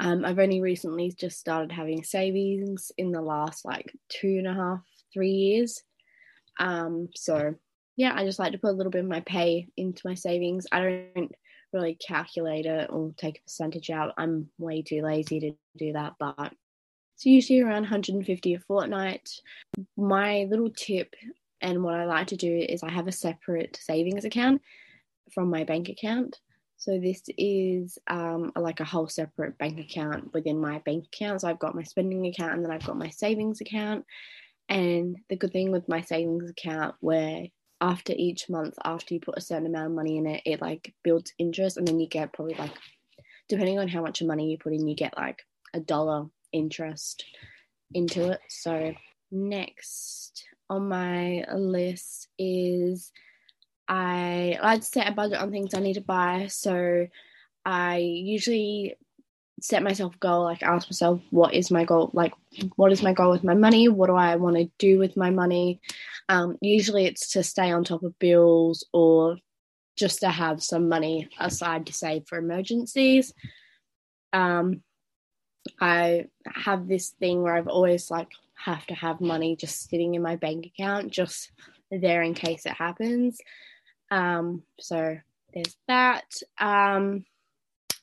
um, 0.00 0.24
I've 0.24 0.38
only 0.38 0.60
recently 0.60 1.12
just 1.16 1.38
started 1.38 1.70
having 1.70 2.02
savings 2.02 2.90
in 2.98 3.12
the 3.12 3.22
last 3.22 3.64
like 3.64 3.92
two 4.08 4.36
and 4.38 4.46
a 4.46 4.54
half, 4.54 4.80
three 5.12 5.30
years. 5.30 5.82
Um, 6.58 7.08
so 7.14 7.54
yeah, 7.96 8.12
I 8.14 8.24
just 8.24 8.38
like 8.38 8.52
to 8.52 8.58
put 8.58 8.70
a 8.70 8.76
little 8.76 8.90
bit 8.90 9.04
of 9.04 9.10
my 9.10 9.20
pay 9.20 9.68
into 9.76 10.02
my 10.04 10.14
savings. 10.14 10.66
I 10.72 10.80
don't 10.80 11.32
really 11.72 11.94
calculate 11.94 12.66
it 12.66 12.90
or 12.90 13.12
take 13.16 13.38
a 13.38 13.42
percentage 13.42 13.90
out. 13.90 14.14
I'm 14.16 14.48
way 14.58 14.82
too 14.82 15.02
lazy 15.02 15.40
to 15.40 15.52
do 15.76 15.92
that, 15.92 16.14
but 16.18 16.52
it's 17.14 17.26
usually 17.26 17.60
around 17.60 17.82
150 17.82 18.54
a 18.54 18.60
fortnight. 18.60 19.28
My 19.96 20.46
little 20.50 20.70
tip 20.70 21.14
and 21.60 21.82
what 21.82 21.94
I 21.94 22.04
like 22.04 22.28
to 22.28 22.36
do 22.36 22.52
is 22.56 22.82
I 22.82 22.90
have 22.90 23.06
a 23.06 23.12
separate 23.12 23.78
savings 23.80 24.24
account 24.24 24.60
from 25.32 25.50
my 25.50 25.64
bank 25.64 25.88
account. 25.88 26.40
So 26.76 26.98
this 26.98 27.22
is 27.38 27.98
um, 28.08 28.52
like 28.56 28.80
a 28.80 28.84
whole 28.84 29.08
separate 29.08 29.56
bank 29.58 29.78
account 29.80 30.34
within 30.34 30.60
my 30.60 30.80
bank 30.80 31.06
account. 31.06 31.40
So 31.40 31.48
I've 31.48 31.58
got 31.58 31.74
my 31.74 31.82
spending 31.82 32.26
account 32.26 32.54
and 32.54 32.64
then 32.64 32.70
I've 32.70 32.86
got 32.86 32.98
my 32.98 33.08
savings 33.08 33.60
account. 33.60 34.04
And 34.68 35.16
the 35.28 35.36
good 35.36 35.52
thing 35.52 35.72
with 35.72 35.88
my 35.88 36.02
savings 36.02 36.50
account, 36.50 36.94
where 37.00 37.46
after 37.80 38.12
each 38.16 38.48
month, 38.48 38.74
after 38.84 39.14
you 39.14 39.20
put 39.20 39.36
a 39.36 39.42
certain 39.42 39.66
amount 39.66 39.86
of 39.86 39.92
money 39.92 40.16
in 40.16 40.26
it, 40.26 40.42
it 40.46 40.60
like 40.60 40.94
builds 41.02 41.32
interest, 41.38 41.76
and 41.76 41.86
then 41.86 42.00
you 42.00 42.08
get 42.08 42.32
probably 42.32 42.54
like, 42.54 42.72
depending 43.48 43.78
on 43.78 43.88
how 43.88 44.00
much 44.00 44.22
money 44.22 44.50
you 44.50 44.58
put 44.58 44.72
in, 44.72 44.88
you 44.88 44.96
get 44.96 45.16
like 45.16 45.42
a 45.74 45.80
dollar 45.80 46.26
interest 46.52 47.24
into 47.92 48.30
it. 48.30 48.40
So 48.48 48.94
next 49.30 50.44
on 50.70 50.88
my 50.88 51.44
list 51.54 52.28
is 52.38 53.12
I 53.88 54.58
like 54.62 54.80
to 54.80 54.86
set 54.86 55.08
a 55.08 55.12
budget 55.12 55.38
on 55.38 55.50
things 55.50 55.74
I 55.74 55.80
need 55.80 55.94
to 55.94 56.00
buy. 56.00 56.46
So 56.48 57.06
I 57.64 57.98
usually 57.98 58.96
set 59.60 59.82
myself 59.82 60.14
a 60.14 60.18
goal, 60.18 60.44
like 60.44 60.62
ask 60.62 60.88
myself, 60.88 61.20
what 61.30 61.54
is 61.54 61.70
my 61.70 61.84
goal? 61.84 62.10
Like, 62.12 62.32
what 62.76 62.92
is 62.92 63.02
my 63.02 63.12
goal 63.12 63.30
with 63.30 63.44
my 63.44 63.54
money? 63.54 63.88
What 63.88 64.08
do 64.08 64.14
I 64.14 64.36
want 64.36 64.56
to 64.56 64.70
do 64.78 64.98
with 64.98 65.16
my 65.16 65.30
money? 65.30 65.80
Um, 66.28 66.58
usually 66.60 67.06
it's 67.06 67.32
to 67.32 67.42
stay 67.42 67.70
on 67.70 67.84
top 67.84 68.02
of 68.02 68.18
bills 68.18 68.84
or 68.92 69.38
just 69.96 70.20
to 70.20 70.28
have 70.28 70.62
some 70.62 70.88
money 70.88 71.28
aside 71.38 71.86
to 71.86 71.92
save 71.92 72.24
for 72.26 72.38
emergencies. 72.38 73.32
Um, 74.32 74.82
I 75.80 76.26
have 76.46 76.88
this 76.88 77.10
thing 77.10 77.42
where 77.42 77.56
I've 77.56 77.68
always 77.68 78.10
like 78.10 78.28
have 78.56 78.86
to 78.86 78.94
have 78.94 79.20
money 79.20 79.56
just 79.56 79.88
sitting 79.88 80.14
in 80.14 80.22
my 80.22 80.36
bank 80.36 80.66
account, 80.66 81.12
just 81.12 81.52
there 81.90 82.22
in 82.22 82.34
case 82.34 82.66
it 82.66 82.72
happens. 82.72 83.38
Um, 84.10 84.62
so 84.80 85.18
there's 85.52 85.76
that. 85.88 86.24
Um, 86.58 87.24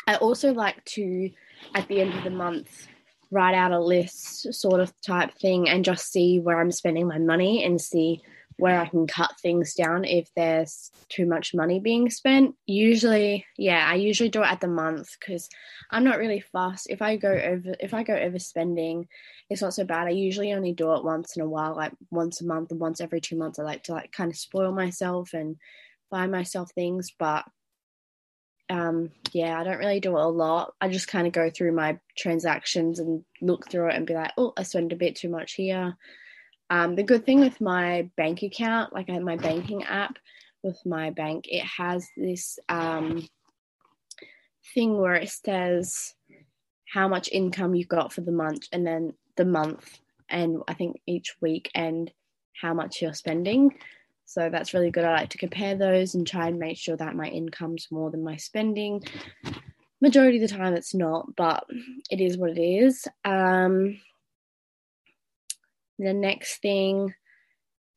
I 0.08 0.16
also 0.16 0.54
like 0.54 0.84
to, 0.86 1.30
at 1.76 1.88
the 1.88 2.02
end 2.02 2.14
of 2.14 2.24
the 2.24 2.30
month, 2.30 2.88
write 3.30 3.56
out 3.56 3.72
a 3.72 3.80
list 3.80 4.54
sort 4.54 4.82
of 4.82 4.94
type 5.02 5.34
thing 5.36 5.70
and 5.70 5.86
just 5.86 6.12
see 6.12 6.40
where 6.40 6.60
I'm 6.60 6.72
spending 6.72 7.08
my 7.08 7.18
money 7.18 7.64
and 7.64 7.80
see 7.80 8.22
where 8.58 8.80
I 8.80 8.86
can 8.86 9.08
cut 9.08 9.32
things 9.42 9.74
down 9.74 10.06
if 10.06 10.30
there's 10.36 10.92
too 11.10 11.26
much 11.26 11.56
money 11.56 11.80
being 11.80 12.12
spent. 12.12 12.54
Usually, 12.68 13.44
yeah, 13.58 13.88
I 13.90 13.96
usually 13.96 14.30
do 14.30 14.44
it 14.44 14.52
at 14.52 14.62
the 14.62 14.68
month 14.68 15.10
because 15.20 15.50
I'm 15.90 16.04
not 16.04 16.20
really 16.20 16.42
fast. 16.42 16.88
If 16.90 17.02
I 17.02 17.16
go 17.16 17.32
over, 17.32 17.76
if 17.80 17.96
I 17.96 18.04
go 18.04 18.14
overspending, 18.14 19.08
it's 19.50 19.64
not 19.64 19.74
so 19.74 19.84
bad. 19.84 20.06
I 20.06 20.12
usually 20.12 20.54
only 20.54 20.74
do 20.74 20.94
it 20.94 21.04
once 21.04 21.36
in 21.36 21.42
a 21.42 21.50
while, 21.50 21.76
like 21.76 21.94
once 22.12 22.42
a 22.42 22.46
month 22.46 22.70
and 22.70 22.80
once 22.80 23.02
every 23.02 23.20
two 23.20 23.36
months. 23.36 23.58
I 23.58 23.64
like 23.64 23.84
to 23.86 23.94
like 23.94 24.12
kind 24.12 24.30
of 24.30 24.38
spoil 24.38 24.72
myself 24.72 25.34
and 25.34 25.56
buy 26.12 26.28
myself 26.28 26.72
things, 26.72 27.12
but 27.18 27.46
um, 28.70 29.10
yeah, 29.34 29.60
I 29.60 29.64
don't 29.64 29.80
really 29.80 30.00
do 30.00 30.18
it 30.18 30.24
a 30.24 30.28
lot. 30.28 30.74
I 30.80 30.88
just 30.90 31.08
kind 31.08 31.28
of 31.28 31.34
go 31.34 31.50
through 31.50 31.74
my 31.74 32.00
transactions 32.18 33.00
and 33.00 33.24
look 33.42 33.70
through 33.70 33.90
it 33.90 33.96
and 33.96 34.08
be 34.08 34.14
like, 34.14 34.32
oh, 34.38 34.54
I 34.56 34.64
spent 34.64 34.94
a 34.94 34.98
bit 34.98 35.16
too 35.16 35.30
much 35.30 35.54
here. 35.54 35.98
Um, 36.70 36.96
the 36.96 37.04
good 37.04 37.26
thing 37.26 37.42
with 37.42 37.60
my 37.60 38.10
bank 38.16 38.44
account, 38.44 38.94
like 38.94 39.10
my 39.10 39.36
banking 39.36 39.84
app 39.84 40.18
with 40.64 40.80
my 40.86 41.10
bank, 41.10 41.48
it 41.50 41.66
has 41.66 42.08
this 42.16 42.60
um, 42.70 43.28
thing 44.74 44.98
where 44.98 45.16
it 45.16 45.30
says 45.30 46.14
how 46.88 47.08
much 47.08 47.30
income 47.32 47.76
you 47.76 47.86
got 47.86 48.14
for 48.14 48.22
the 48.22 48.32
month 48.32 48.68
and 48.72 48.88
then 48.88 49.14
the 49.36 49.46
month 49.46 50.00
and 50.30 50.62
I 50.68 50.74
think 50.74 51.02
each 51.06 51.36
week 51.42 51.70
and 51.76 52.12
how 52.60 52.74
much 52.74 53.02
you're 53.02 53.14
spending. 53.14 53.76
So 54.32 54.50
that's 54.50 54.74
really 54.74 54.92
good. 54.92 55.04
I 55.04 55.12
like 55.12 55.30
to 55.32 55.38
compare 55.38 55.76
those 55.76 56.16
and 56.16 56.26
try 56.26 56.48
and 56.48 56.58
make 56.58 56.78
sure 56.78 56.96
that 56.96 57.18
my 57.18 57.28
income's 57.28 57.90
more 57.92 58.10
than 58.10 58.24
my 58.24 58.38
spending. 58.38 59.04
Majority 60.00 60.42
of 60.42 60.50
the 60.50 60.56
time, 60.56 60.74
it's 60.74 60.94
not, 60.94 61.36
but 61.36 61.66
it 62.10 62.22
is 62.22 62.38
what 62.38 62.52
it 62.52 62.62
is. 62.62 63.06
Um, 63.26 64.00
the 66.00 66.14
next 66.14 66.62
thing 66.62 67.14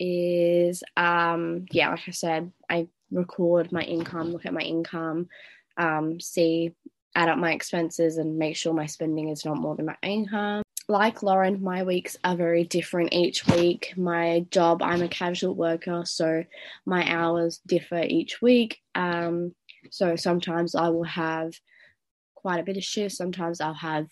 is, 0.01 0.83
um, 0.97 1.67
yeah, 1.71 1.91
like 1.91 2.09
I 2.09 2.11
said, 2.11 2.51
I 2.69 2.89
record 3.13 3.71
my 3.71 3.83
income, 3.83 4.33
look 4.33 4.45
at 4.45 4.53
my 4.53 4.61
income, 4.61 5.29
um, 5.77 6.19
see, 6.19 6.75
add 7.15 7.29
up 7.29 7.39
my 7.39 7.53
expenses, 7.53 8.17
and 8.17 8.39
make 8.39 8.57
sure 8.57 8.75
my 8.75 8.87
spending 8.87 9.29
is 9.29 9.45
not 9.45 9.57
more 9.57 9.77
than 9.77 9.87
my 9.87 9.97
income 10.03 10.64
like 10.89 11.23
Lauren, 11.23 11.63
my 11.63 11.83
weeks 11.83 12.17
are 12.25 12.37
very 12.37 12.65
different 12.65 13.13
each 13.13 13.47
week. 13.47 13.95
My 13.97 14.47
job, 14.51 14.83
I'm 14.83 15.03
a 15.03 15.09
casual 15.09 15.55
worker, 15.55 16.03
so 16.05 16.45
my 16.85 17.11
hours 17.11 17.61
differ 17.67 18.03
each 18.03 18.43
week. 18.43 18.81
Um, 18.95 19.55
so 19.91 20.17
sometimes 20.17 20.75
I 20.75 20.89
will 20.89 21.05
have 21.05 21.55
quite 22.35 22.61
a 22.61 22.65
bit 22.65 22.77
of 22.77 22.85
shifts, 22.85 23.17
sometimes 23.17 23.61
I'll 23.61 23.75
have 23.75 24.09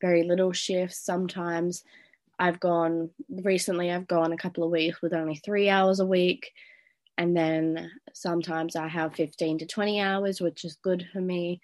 very 0.00 0.24
little 0.24 0.52
shifts, 0.52 0.98
sometimes 0.98 1.82
I've 2.38 2.60
gone 2.60 3.10
recently, 3.30 3.90
I've 3.90 4.08
gone 4.08 4.32
a 4.32 4.36
couple 4.36 4.64
of 4.64 4.70
weeks 4.70 5.00
with 5.00 5.14
only 5.14 5.36
three 5.36 5.70
hours 5.70 6.00
a 6.00 6.06
week, 6.06 6.50
and 7.16 7.34
then 7.34 7.90
sometimes 8.12 8.76
I 8.76 8.88
have 8.88 9.14
15 9.14 9.58
to 9.58 9.66
20 9.66 10.00
hours, 10.00 10.40
which 10.40 10.64
is 10.64 10.76
good 10.76 11.06
for 11.12 11.20
me 11.20 11.62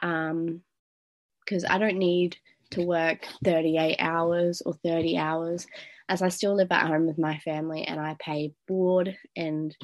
because 0.00 1.64
um, 1.64 1.70
I 1.70 1.78
don't 1.78 1.98
need 1.98 2.36
to 2.70 2.82
work 2.82 3.26
38 3.44 3.96
hours 3.98 4.62
or 4.64 4.74
30 4.74 5.16
hours 5.18 5.66
as 6.08 6.22
I 6.22 6.28
still 6.28 6.54
live 6.54 6.70
at 6.70 6.86
home 6.86 7.06
with 7.06 7.18
my 7.18 7.38
family 7.38 7.82
and 7.82 8.00
I 8.00 8.16
pay 8.18 8.52
board 8.68 9.16
and 9.34 9.76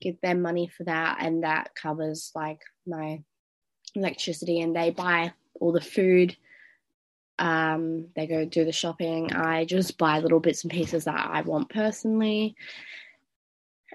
give 0.00 0.20
them 0.20 0.42
money 0.42 0.68
for 0.68 0.84
that 0.84 1.18
and 1.20 1.42
that 1.42 1.74
covers 1.74 2.32
like 2.34 2.60
my 2.86 3.22
electricity 3.94 4.60
and 4.60 4.74
they 4.74 4.90
buy 4.90 5.32
all 5.54 5.72
the 5.72 5.80
food. 5.80 6.36
Um 7.38 8.08
they 8.16 8.26
go 8.26 8.44
do 8.46 8.64
the 8.64 8.72
shopping. 8.72 9.32
I 9.32 9.64
just 9.66 9.98
buy 9.98 10.20
little 10.20 10.40
bits 10.40 10.64
and 10.64 10.70
pieces 10.70 11.04
that 11.04 11.28
i 11.30 11.42
want 11.42 11.68
personally. 11.68 12.56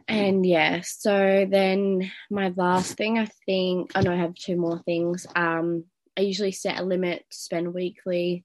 And 0.07 0.45
yeah 0.45 0.81
so 0.81 1.47
then 1.49 2.11
my 2.29 2.53
last 2.55 2.97
thing 2.97 3.17
i 3.17 3.27
think 3.45 3.91
oh 3.95 4.01
no 4.01 4.13
i 4.13 4.17
have 4.17 4.35
two 4.35 4.57
more 4.57 4.79
things. 4.83 5.25
Um 5.35 5.85
I 6.17 6.21
usually 6.21 6.51
set 6.51 6.79
a 6.79 6.83
limit 6.83 7.25
to 7.29 7.37
spend 7.37 7.73
weekly, 7.73 8.43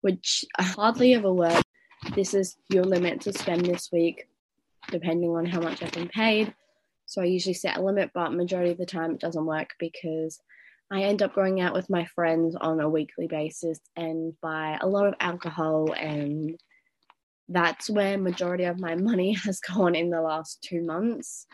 which 0.00 0.44
I 0.58 0.62
hardly 0.62 1.14
ever 1.14 1.32
work. 1.32 1.62
This 2.14 2.34
is 2.34 2.56
your 2.68 2.84
limit 2.84 3.20
to 3.22 3.32
spend 3.32 3.64
this 3.64 3.90
week, 3.92 4.28
depending 4.90 5.30
on 5.30 5.46
how 5.46 5.60
much 5.60 5.82
I've 5.82 5.92
been 5.92 6.08
paid. 6.08 6.54
So 7.06 7.22
I 7.22 7.26
usually 7.26 7.54
set 7.54 7.76
a 7.76 7.82
limit, 7.82 8.10
but 8.12 8.32
majority 8.32 8.72
of 8.72 8.78
the 8.78 8.86
time 8.86 9.12
it 9.12 9.20
doesn't 9.20 9.46
work 9.46 9.70
because 9.78 10.40
I 10.90 11.02
end 11.02 11.22
up 11.22 11.34
going 11.34 11.60
out 11.60 11.74
with 11.74 11.90
my 11.90 12.04
friends 12.06 12.56
on 12.56 12.80
a 12.80 12.88
weekly 12.88 13.26
basis 13.26 13.80
and 13.96 14.34
buy 14.40 14.78
a 14.80 14.86
lot 14.86 15.06
of 15.06 15.14
alcohol 15.20 15.92
and 15.92 16.58
that's 17.48 17.88
where 17.88 18.18
majority 18.18 18.64
of 18.64 18.80
my 18.80 18.94
money 18.96 19.32
has 19.44 19.60
gone 19.60 19.94
in 19.94 20.10
the 20.10 20.20
last 20.20 20.62
two 20.62 20.82
months 20.82 21.46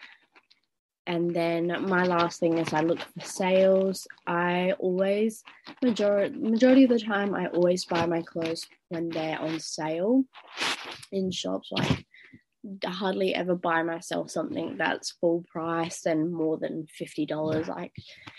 and 1.07 1.35
then 1.35 1.89
my 1.89 2.05
last 2.05 2.39
thing 2.39 2.59
is 2.59 2.73
I 2.73 2.81
look 2.81 3.01
for 3.01 3.27
sales. 3.27 4.07
I 4.27 4.73
always 4.79 5.43
majority 5.83 6.39
majority 6.39 6.85
of 6.85 6.91
the 6.91 7.01
time 7.01 7.35
I 7.35 7.47
always 7.49 7.85
buy 7.85 8.07
my 8.07 8.23
clothes 8.23 8.67
when 8.89 9.09
they're 9.09 9.41
on 9.41 9.59
sale 9.59 10.25
in 11.11 11.31
shops. 11.33 11.71
Like 11.73 12.07
I 12.87 12.91
hardly 12.91 13.35
ever 13.35 13.57
buy 13.57 13.83
myself 13.83 14.31
something 14.31 14.77
that's 14.77 15.11
full 15.21 15.45
price 15.51 16.07
and 16.07 16.33
more 16.33 16.57
than 16.59 16.87
fifty 16.87 17.27
dollars. 17.27 17.67
Like 17.67 17.93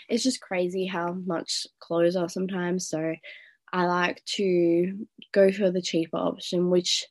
it's 0.08 0.24
just 0.24 0.40
crazy 0.40 0.86
how 0.86 1.12
much 1.26 1.66
clothes 1.80 2.16
are 2.16 2.30
sometimes. 2.30 2.88
So 2.88 3.14
I 3.72 3.86
like 3.86 4.24
to 4.36 5.06
go 5.32 5.52
for 5.52 5.70
the 5.70 5.82
cheaper 5.82 6.16
option, 6.16 6.70
which 6.70 7.06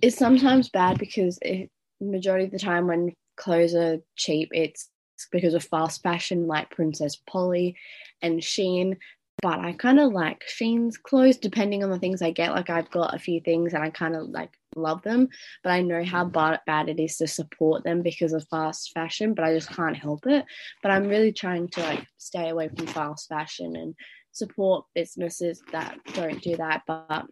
is 0.00 0.16
sometimes 0.16 0.70
bad 0.70 0.98
because 0.98 1.38
it 1.42 1.70
majority 2.00 2.46
of 2.46 2.50
the 2.50 2.58
time 2.58 2.86
when 2.86 3.12
clothes 3.42 3.74
are 3.74 3.98
cheap, 4.16 4.50
it's 4.52 4.88
because 5.30 5.54
of 5.54 5.64
fast 5.64 6.02
fashion 6.02 6.46
like 6.46 6.70
Princess 6.70 7.16
Polly 7.28 7.76
and 8.20 8.40
Shein. 8.40 8.96
But 9.40 9.58
I 9.58 9.72
kind 9.72 9.98
of 9.98 10.12
like 10.12 10.44
Shein's 10.46 10.96
clothes 10.96 11.38
depending 11.38 11.82
on 11.82 11.90
the 11.90 11.98
things 11.98 12.22
I 12.22 12.30
get. 12.30 12.52
Like 12.52 12.70
I've 12.70 12.90
got 12.90 13.14
a 13.14 13.18
few 13.18 13.40
things 13.40 13.74
and 13.74 13.82
I 13.82 13.90
kind 13.90 14.14
of 14.14 14.28
like 14.28 14.50
love 14.76 15.02
them, 15.02 15.28
but 15.64 15.70
I 15.70 15.82
know 15.82 16.04
how 16.04 16.24
mm. 16.24 16.32
bad, 16.32 16.60
bad 16.66 16.88
it 16.88 17.00
is 17.00 17.16
to 17.16 17.26
support 17.26 17.82
them 17.82 18.02
because 18.02 18.32
of 18.32 18.46
fast 18.48 18.92
fashion, 18.94 19.34
but 19.34 19.44
I 19.44 19.54
just 19.54 19.70
can't 19.70 19.96
help 19.96 20.26
it. 20.26 20.44
But 20.82 20.92
I'm 20.92 21.08
really 21.08 21.32
trying 21.32 21.68
to 21.70 21.80
like 21.80 22.06
stay 22.18 22.50
away 22.50 22.68
from 22.68 22.86
fast 22.86 23.28
fashion 23.28 23.74
and 23.74 23.94
support 24.30 24.84
businesses 24.94 25.62
that 25.72 25.98
don't 26.14 26.40
do 26.40 26.56
that. 26.56 26.82
But 26.86 27.26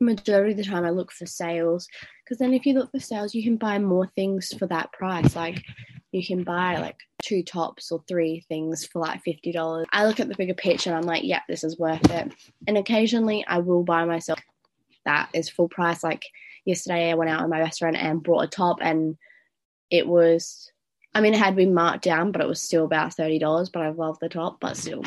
majority 0.00 0.52
of 0.52 0.58
the 0.58 0.64
time 0.64 0.84
I 0.84 0.90
look 0.90 1.12
for 1.12 1.26
sales 1.26 1.88
because 2.24 2.38
then 2.38 2.52
if 2.52 2.66
you 2.66 2.74
look 2.74 2.90
for 2.90 3.00
sales, 3.00 3.34
you 3.34 3.42
can 3.42 3.56
buy 3.56 3.78
more 3.78 4.06
things 4.08 4.52
for 4.58 4.66
that 4.66 4.92
price. 4.92 5.34
Like 5.34 5.62
you 6.12 6.24
can 6.26 6.44
buy 6.44 6.76
like 6.78 6.96
two 7.22 7.42
tops 7.42 7.90
or 7.90 8.02
three 8.08 8.44
things 8.48 8.86
for 8.86 9.00
like 9.00 9.22
$50. 9.24 9.84
I 9.92 10.06
look 10.06 10.20
at 10.20 10.28
the 10.28 10.36
bigger 10.36 10.54
picture 10.54 10.90
and 10.90 10.98
I'm 10.98 11.06
like, 11.06 11.24
yeah, 11.24 11.40
this 11.48 11.64
is 11.64 11.78
worth 11.78 12.10
it. 12.10 12.32
And 12.66 12.76
occasionally 12.76 13.44
I 13.48 13.58
will 13.58 13.84
buy 13.84 14.04
myself 14.04 14.40
that 15.06 15.30
is 15.32 15.48
full 15.48 15.68
price. 15.68 16.04
Like 16.04 16.26
yesterday, 16.66 17.10
I 17.10 17.14
went 17.14 17.30
out 17.30 17.40
with 17.40 17.50
my 17.50 17.62
best 17.62 17.78
friend 17.78 17.96
and 17.96 18.22
brought 18.22 18.44
a 18.44 18.48
top, 18.48 18.78
and 18.82 19.16
it 19.90 20.06
was, 20.06 20.70
I 21.14 21.22
mean, 21.22 21.32
it 21.32 21.38
had 21.38 21.56
been 21.56 21.72
marked 21.72 22.04
down, 22.04 22.32
but 22.32 22.42
it 22.42 22.48
was 22.48 22.60
still 22.60 22.84
about 22.84 23.16
$30. 23.16 23.72
But 23.72 23.82
I 23.82 23.88
love 23.88 24.18
the 24.20 24.28
top, 24.28 24.60
but 24.60 24.76
still. 24.76 25.02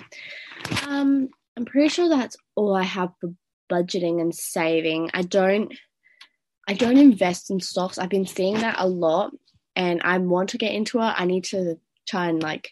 Um, 0.87 1.29
I'm 1.55 1.65
pretty 1.65 1.89
sure 1.89 2.09
that's 2.09 2.37
all 2.55 2.75
I 2.75 2.83
have 2.83 3.11
for 3.21 3.31
budgeting 3.69 4.19
and 4.21 4.33
saving. 4.33 5.11
I 5.13 5.21
don't. 5.21 5.73
I 6.67 6.73
don't 6.73 6.97
invest 6.97 7.49
in 7.49 7.59
stocks. 7.59 7.97
I've 7.97 8.09
been 8.09 8.27
seeing 8.27 8.53
that 8.59 8.75
a 8.77 8.87
lot 8.87 9.31
and 9.75 10.01
I 10.03 10.17
want 10.19 10.49
to 10.49 10.59
get 10.59 10.75
into 10.75 10.99
it. 10.99 11.13
I 11.17 11.25
need 11.25 11.45
to 11.45 11.79
try 12.07 12.27
and 12.27 12.43
like 12.43 12.71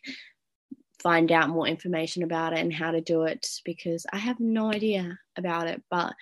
find 1.01 1.31
out 1.31 1.49
more 1.49 1.67
information 1.67 2.21
about 2.21 2.53
it 2.53 2.59
and 2.59 2.71
how 2.71 2.91
to 2.91 3.01
do 3.01 3.23
it 3.23 3.47
because 3.65 4.05
I 4.13 4.17
have 4.17 4.39
no 4.39 4.71
idea 4.71 5.17
about 5.35 5.67
it. 5.67 5.81
But 5.89 6.13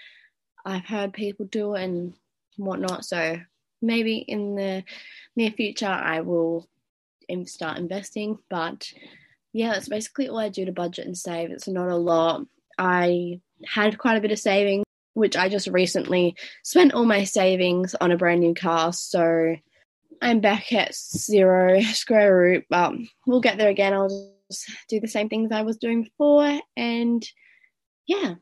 I've 0.65 0.86
heard 0.86 1.12
people 1.12 1.48
do 1.48 1.75
it 1.75 1.84
and 1.84 2.13
whatnot. 2.55 3.03
So 3.03 3.41
maybe 3.82 4.20
in 4.20 4.55
the 4.55 4.84
near 5.36 5.51
future, 5.51 5.88
I 5.88 6.22
will 6.22 6.70
start 7.44 7.77
investing. 7.77 8.38
But 8.50 8.89
yeah, 9.51 9.74
that's 9.74 9.89
basically 9.89 10.29
all 10.29 10.39
I 10.39 10.48
do 10.48 10.63
to 10.63 10.72
budget 10.72 11.08
and 11.08 11.17
save. 11.17 11.51
It's 11.51 11.67
not 11.67 11.89
a 11.89 11.98
lot. 11.98 12.46
I 12.77 13.39
had 13.65 13.98
quite 13.98 14.17
a 14.17 14.22
bit 14.22 14.32
of 14.32 14.39
savings, 14.39 14.86
which 15.13 15.38
I 15.38 15.50
just 15.50 15.67
recently 15.67 16.36
spent 16.63 16.94
all 16.94 17.05
my 17.05 17.24
savings 17.24 17.96
on 17.96 18.12
a 18.12 18.17
brand 18.17 18.41
new 18.41 18.53
car. 18.53 18.94
So 18.94 19.55
I'm 20.22 20.39
back 20.39 20.72
at 20.74 20.96
zero 20.96 21.82
square 21.94 22.36
root, 22.36 22.65
but 22.70 22.94
we'll 23.25 23.41
get 23.41 23.58
there 23.58 23.70
again. 23.70 23.94
I'll 23.94 24.36
just 24.51 24.70
do 24.89 25.00
the 25.00 25.08
same 25.08 25.29
things 25.29 25.51
I 25.51 25.62
was 25.62 25.77
doing 25.77 26.03
before. 26.03 26.60
And 26.77 27.25
yeah, 28.08 28.36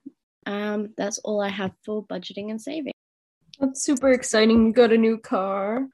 um, 0.45 0.93
that's 0.97 1.19
all 1.19 1.41
I 1.41 1.49
have 1.49 1.71
for 1.85 2.05
budgeting 2.05 2.49
and 2.49 2.61
saving. 2.61 2.93
That's 3.59 3.83
super 3.83 4.11
exciting. 4.11 4.67
You 4.67 4.73
got 4.73 4.91
a 4.91 4.97
new 4.97 5.17
car. 5.17 5.87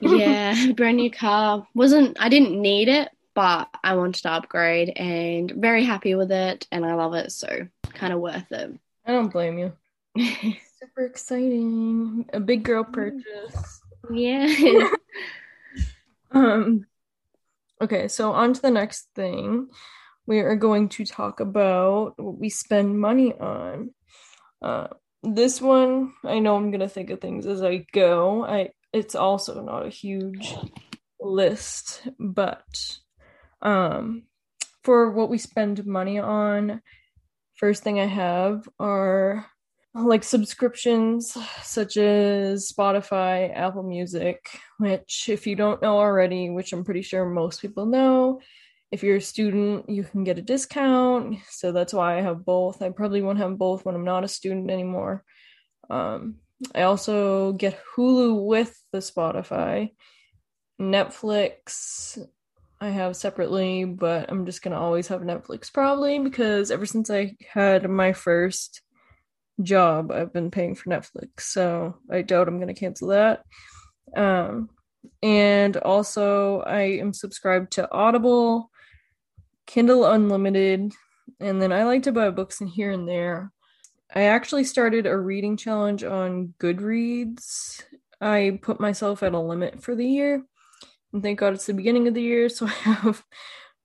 yeah, 0.00 0.72
brand 0.76 0.96
new 0.96 1.10
car. 1.10 1.66
Wasn't 1.74 2.16
I 2.20 2.28
didn't 2.28 2.60
need 2.60 2.88
it, 2.88 3.08
but 3.36 3.68
I 3.84 3.94
wanted 3.96 4.22
to 4.22 4.32
upgrade 4.32 4.94
and 4.96 5.52
very 5.52 5.84
happy 5.84 6.14
with 6.14 6.32
it 6.32 6.66
and 6.72 6.84
I 6.86 6.94
love 6.94 7.12
it, 7.12 7.30
so 7.30 7.68
kind 7.84 8.14
of 8.14 8.18
worth 8.18 8.50
it. 8.50 8.72
I 9.04 9.12
don't 9.12 9.30
blame 9.30 9.58
you. 9.58 9.72
super 10.80 11.04
exciting. 11.04 12.24
A 12.32 12.40
big 12.40 12.62
girl 12.62 12.82
purchase. 12.82 13.82
Yeah. 14.10 14.88
um 16.32 16.86
okay, 17.80 18.08
so 18.08 18.32
on 18.32 18.54
to 18.54 18.62
the 18.62 18.70
next 18.70 19.10
thing 19.14 19.68
we 20.26 20.40
are 20.40 20.56
going 20.56 20.88
to 20.88 21.04
talk 21.04 21.40
about 21.40 22.14
what 22.18 22.38
we 22.38 22.48
spend 22.48 22.98
money 22.98 23.34
on. 23.34 23.90
Uh, 24.60 24.88
this 25.22 25.60
one, 25.60 26.14
I 26.24 26.38
know 26.38 26.56
I'm 26.56 26.70
gonna 26.70 26.88
think 26.88 27.10
of 27.10 27.20
things 27.20 27.46
as 27.46 27.62
I 27.62 27.84
go. 27.92 28.46
I 28.46 28.70
it's 28.94 29.14
also 29.14 29.62
not 29.62 29.84
a 29.84 29.90
huge 29.90 30.54
list, 31.20 32.02
but 32.18 32.98
um, 33.62 34.24
for 34.82 35.10
what 35.10 35.30
we 35.30 35.38
spend 35.38 35.86
money 35.86 36.18
on, 36.18 36.80
first 37.54 37.82
thing 37.82 37.98
I 37.98 38.06
have 38.06 38.68
are 38.78 39.46
like 39.94 40.24
subscriptions 40.24 41.36
such 41.62 41.96
as 41.96 42.70
Spotify, 42.70 43.54
Apple 43.56 43.82
Music, 43.82 44.46
which 44.78 45.28
if 45.28 45.46
you 45.46 45.56
don't 45.56 45.80
know 45.80 45.98
already, 45.98 46.50
which 46.50 46.72
I'm 46.72 46.84
pretty 46.84 47.02
sure 47.02 47.24
most 47.24 47.62
people 47.62 47.86
know, 47.86 48.40
if 48.92 49.02
you're 49.02 49.16
a 49.16 49.20
student, 49.20 49.88
you 49.88 50.04
can 50.04 50.22
get 50.22 50.38
a 50.38 50.42
discount. 50.42 51.38
So 51.50 51.72
that's 51.72 51.92
why 51.92 52.18
I 52.18 52.22
have 52.22 52.44
both. 52.44 52.82
I 52.82 52.90
probably 52.90 53.22
won't 53.22 53.38
have 53.38 53.58
both 53.58 53.84
when 53.84 53.94
I'm 53.94 54.04
not 54.04 54.24
a 54.24 54.28
student 54.28 54.70
anymore. 54.70 55.24
Um, 55.90 56.36
I 56.74 56.82
also 56.82 57.52
get 57.52 57.80
Hulu 57.94 58.46
with 58.46 58.78
the 58.92 58.98
Spotify. 58.98 59.90
Netflix, 60.80 62.18
I 62.86 62.90
have 62.90 63.16
separately, 63.16 63.84
but 63.84 64.30
I'm 64.30 64.46
just 64.46 64.62
gonna 64.62 64.80
always 64.80 65.08
have 65.08 65.22
Netflix 65.22 65.72
probably 65.72 66.20
because 66.20 66.70
ever 66.70 66.86
since 66.86 67.10
I 67.10 67.36
had 67.52 67.90
my 67.90 68.12
first 68.12 68.80
job, 69.60 70.12
I've 70.12 70.32
been 70.32 70.52
paying 70.52 70.76
for 70.76 70.88
Netflix. 70.88 71.40
So 71.40 71.96
I 72.08 72.22
doubt 72.22 72.46
I'm 72.46 72.60
gonna 72.60 72.74
cancel 72.74 73.08
that. 73.08 73.42
Um, 74.16 74.70
and 75.20 75.76
also, 75.76 76.60
I 76.60 76.82
am 77.00 77.12
subscribed 77.12 77.72
to 77.72 77.90
Audible. 77.90 78.70
Kindle 79.66 80.04
Unlimited, 80.04 80.92
and 81.40 81.60
then 81.60 81.72
I 81.72 81.82
like 81.82 82.04
to 82.04 82.12
buy 82.12 82.30
books 82.30 82.60
in 82.60 82.68
here 82.68 82.92
and 82.92 83.08
there. 83.08 83.50
I 84.14 84.22
actually 84.22 84.62
started 84.62 85.06
a 85.06 85.18
reading 85.18 85.56
challenge 85.56 86.04
on 86.04 86.54
Goodreads. 86.60 87.82
I 88.20 88.60
put 88.62 88.78
myself 88.78 89.24
at 89.24 89.34
a 89.34 89.40
limit 89.40 89.82
for 89.82 89.96
the 89.96 90.06
year. 90.06 90.44
And 91.16 91.22
thank 91.22 91.38
God 91.38 91.54
it's 91.54 91.64
the 91.64 91.72
beginning 91.72 92.08
of 92.08 92.12
the 92.12 92.20
year, 92.20 92.50
so 92.50 92.66
I 92.66 92.70
have 92.82 93.24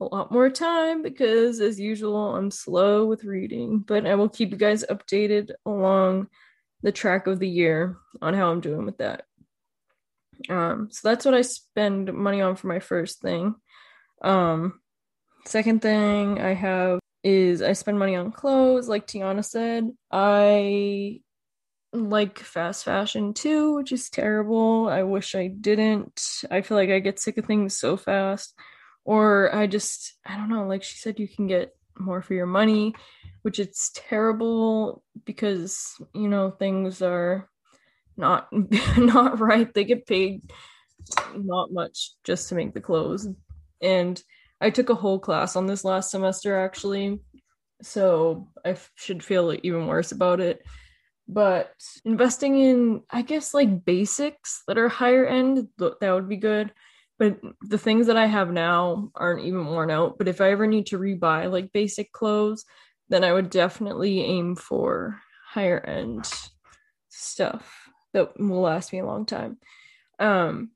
a 0.01 0.03
lot 0.03 0.33
more 0.33 0.49
time 0.49 1.01
because, 1.01 1.61
as 1.61 1.79
usual, 1.79 2.35
I'm 2.35 2.51
slow 2.51 3.05
with 3.05 3.23
reading. 3.23 3.79
But 3.79 4.05
I 4.05 4.15
will 4.15 4.27
keep 4.27 4.51
you 4.51 4.57
guys 4.57 4.83
updated 4.89 5.51
along 5.65 6.27
the 6.81 6.91
track 6.91 7.27
of 7.27 7.39
the 7.39 7.47
year 7.47 7.95
on 8.21 8.33
how 8.33 8.51
I'm 8.51 8.59
doing 8.59 8.85
with 8.85 8.97
that. 8.97 9.23
Um, 10.49 10.89
so 10.91 11.07
that's 11.07 11.23
what 11.23 11.33
I 11.33 11.41
spend 11.41 12.13
money 12.13 12.41
on 12.41 12.57
for 12.57 12.67
my 12.67 12.79
first 12.79 13.21
thing. 13.21 13.55
Um, 14.21 14.81
Second 15.45 15.81
thing 15.81 16.37
I 16.37 16.53
have 16.53 16.99
is 17.23 17.61
I 17.61 17.71
spend 17.71 17.97
money 17.97 18.17
on 18.17 18.33
clothes, 18.33 18.89
like 18.89 19.07
Tianna 19.07 19.45
said. 19.45 19.89
I 20.11 21.21
like 21.93 22.39
fast 22.39 22.85
fashion 22.85 23.33
too, 23.33 23.75
which 23.75 23.91
is 23.91 24.09
terrible. 24.09 24.87
I 24.87 25.03
wish 25.03 25.35
I 25.35 25.47
didn't. 25.47 26.43
I 26.49 26.61
feel 26.61 26.77
like 26.77 26.89
I 26.89 26.99
get 26.99 27.19
sick 27.19 27.37
of 27.37 27.45
things 27.45 27.77
so 27.77 27.97
fast. 27.97 28.53
Or 29.03 29.53
I 29.53 29.67
just, 29.67 30.13
I 30.25 30.37
don't 30.37 30.49
know, 30.49 30.67
like 30.67 30.83
she 30.83 30.97
said, 30.97 31.19
you 31.19 31.27
can 31.27 31.47
get 31.47 31.73
more 31.97 32.21
for 32.21 32.33
your 32.33 32.45
money, 32.45 32.93
which 33.41 33.59
it's 33.59 33.91
terrible 33.93 35.03
because, 35.25 35.95
you 36.13 36.27
know, 36.27 36.51
things 36.51 37.01
are 37.01 37.49
not 38.15 38.47
not 38.97 39.39
right. 39.39 39.73
They 39.73 39.83
get 39.83 40.05
paid 40.05 40.43
not 41.35 41.71
much 41.71 42.11
just 42.23 42.49
to 42.49 42.55
make 42.55 42.73
the 42.73 42.81
clothes. 42.81 43.27
And 43.81 44.21
I 44.59 44.69
took 44.69 44.89
a 44.89 44.95
whole 44.95 45.19
class 45.19 45.55
on 45.55 45.65
this 45.65 45.83
last 45.83 46.11
semester 46.11 46.57
actually, 46.57 47.19
so 47.81 48.49
I 48.63 48.71
f- 48.71 48.91
should 48.95 49.23
feel 49.23 49.57
even 49.63 49.87
worse 49.87 50.11
about 50.11 50.39
it. 50.39 50.61
But 51.31 51.71
investing 52.03 52.59
in, 52.59 53.03
I 53.09 53.21
guess, 53.21 53.53
like 53.53 53.85
basics 53.85 54.63
that 54.67 54.77
are 54.77 54.89
higher 54.89 55.25
end, 55.25 55.69
th- 55.79 55.93
that 56.01 56.11
would 56.11 56.27
be 56.27 56.35
good. 56.35 56.73
But 57.17 57.39
the 57.61 57.77
things 57.77 58.07
that 58.07 58.17
I 58.17 58.25
have 58.25 58.51
now 58.51 59.11
aren't 59.15 59.45
even 59.45 59.65
worn 59.65 59.89
out. 59.89 60.17
But 60.17 60.27
if 60.27 60.41
I 60.41 60.51
ever 60.51 60.67
need 60.67 60.87
to 60.87 60.99
rebuy 60.99 61.49
like 61.49 61.71
basic 61.71 62.11
clothes, 62.11 62.65
then 63.07 63.23
I 63.23 63.31
would 63.31 63.49
definitely 63.49 64.21
aim 64.21 64.57
for 64.57 65.21
higher 65.47 65.79
end 65.79 66.29
stuff 67.07 67.89
that 68.13 68.37
will 68.37 68.61
last 68.61 68.91
me 68.91 68.99
a 68.99 69.05
long 69.05 69.25
time. 69.25 69.57
Um, 70.19 70.71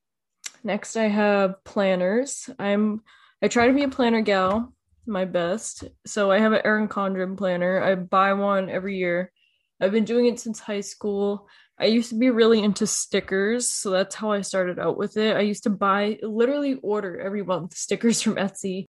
next, 0.63 0.95
I 0.95 1.07
have 1.09 1.63
planners. 1.65 2.49
I'm 2.57 3.01
I 3.41 3.49
try 3.49 3.67
to 3.67 3.73
be 3.73 3.83
a 3.83 3.89
planner 3.89 4.21
gal, 4.21 4.73
my 5.05 5.25
best. 5.25 5.83
So 6.05 6.31
I 6.31 6.39
have 6.39 6.53
an 6.53 6.61
Erin 6.63 6.87
Condren 6.87 7.37
planner. 7.37 7.83
I 7.83 7.95
buy 7.95 8.33
one 8.33 8.69
every 8.69 8.97
year. 8.97 9.33
I've 9.79 9.91
been 9.91 10.05
doing 10.05 10.25
it 10.25 10.39
since 10.39 10.59
high 10.59 10.81
school. 10.81 11.47
I 11.77 11.85
used 11.85 12.09
to 12.09 12.15
be 12.15 12.29
really 12.29 12.63
into 12.63 12.87
stickers, 12.87 13.67
so 13.67 13.89
that's 13.89 14.15
how 14.15 14.31
I 14.31 14.41
started 14.41 14.79
out 14.79 14.97
with 14.97 15.17
it. 15.17 15.35
I 15.35 15.41
used 15.41 15.63
to 15.63 15.69
buy, 15.69 16.17
literally 16.21 16.75
order 16.75 17.19
every 17.19 17.43
month 17.43 17.73
stickers 17.77 18.21
from 18.21 18.35
Etsy 18.35 18.85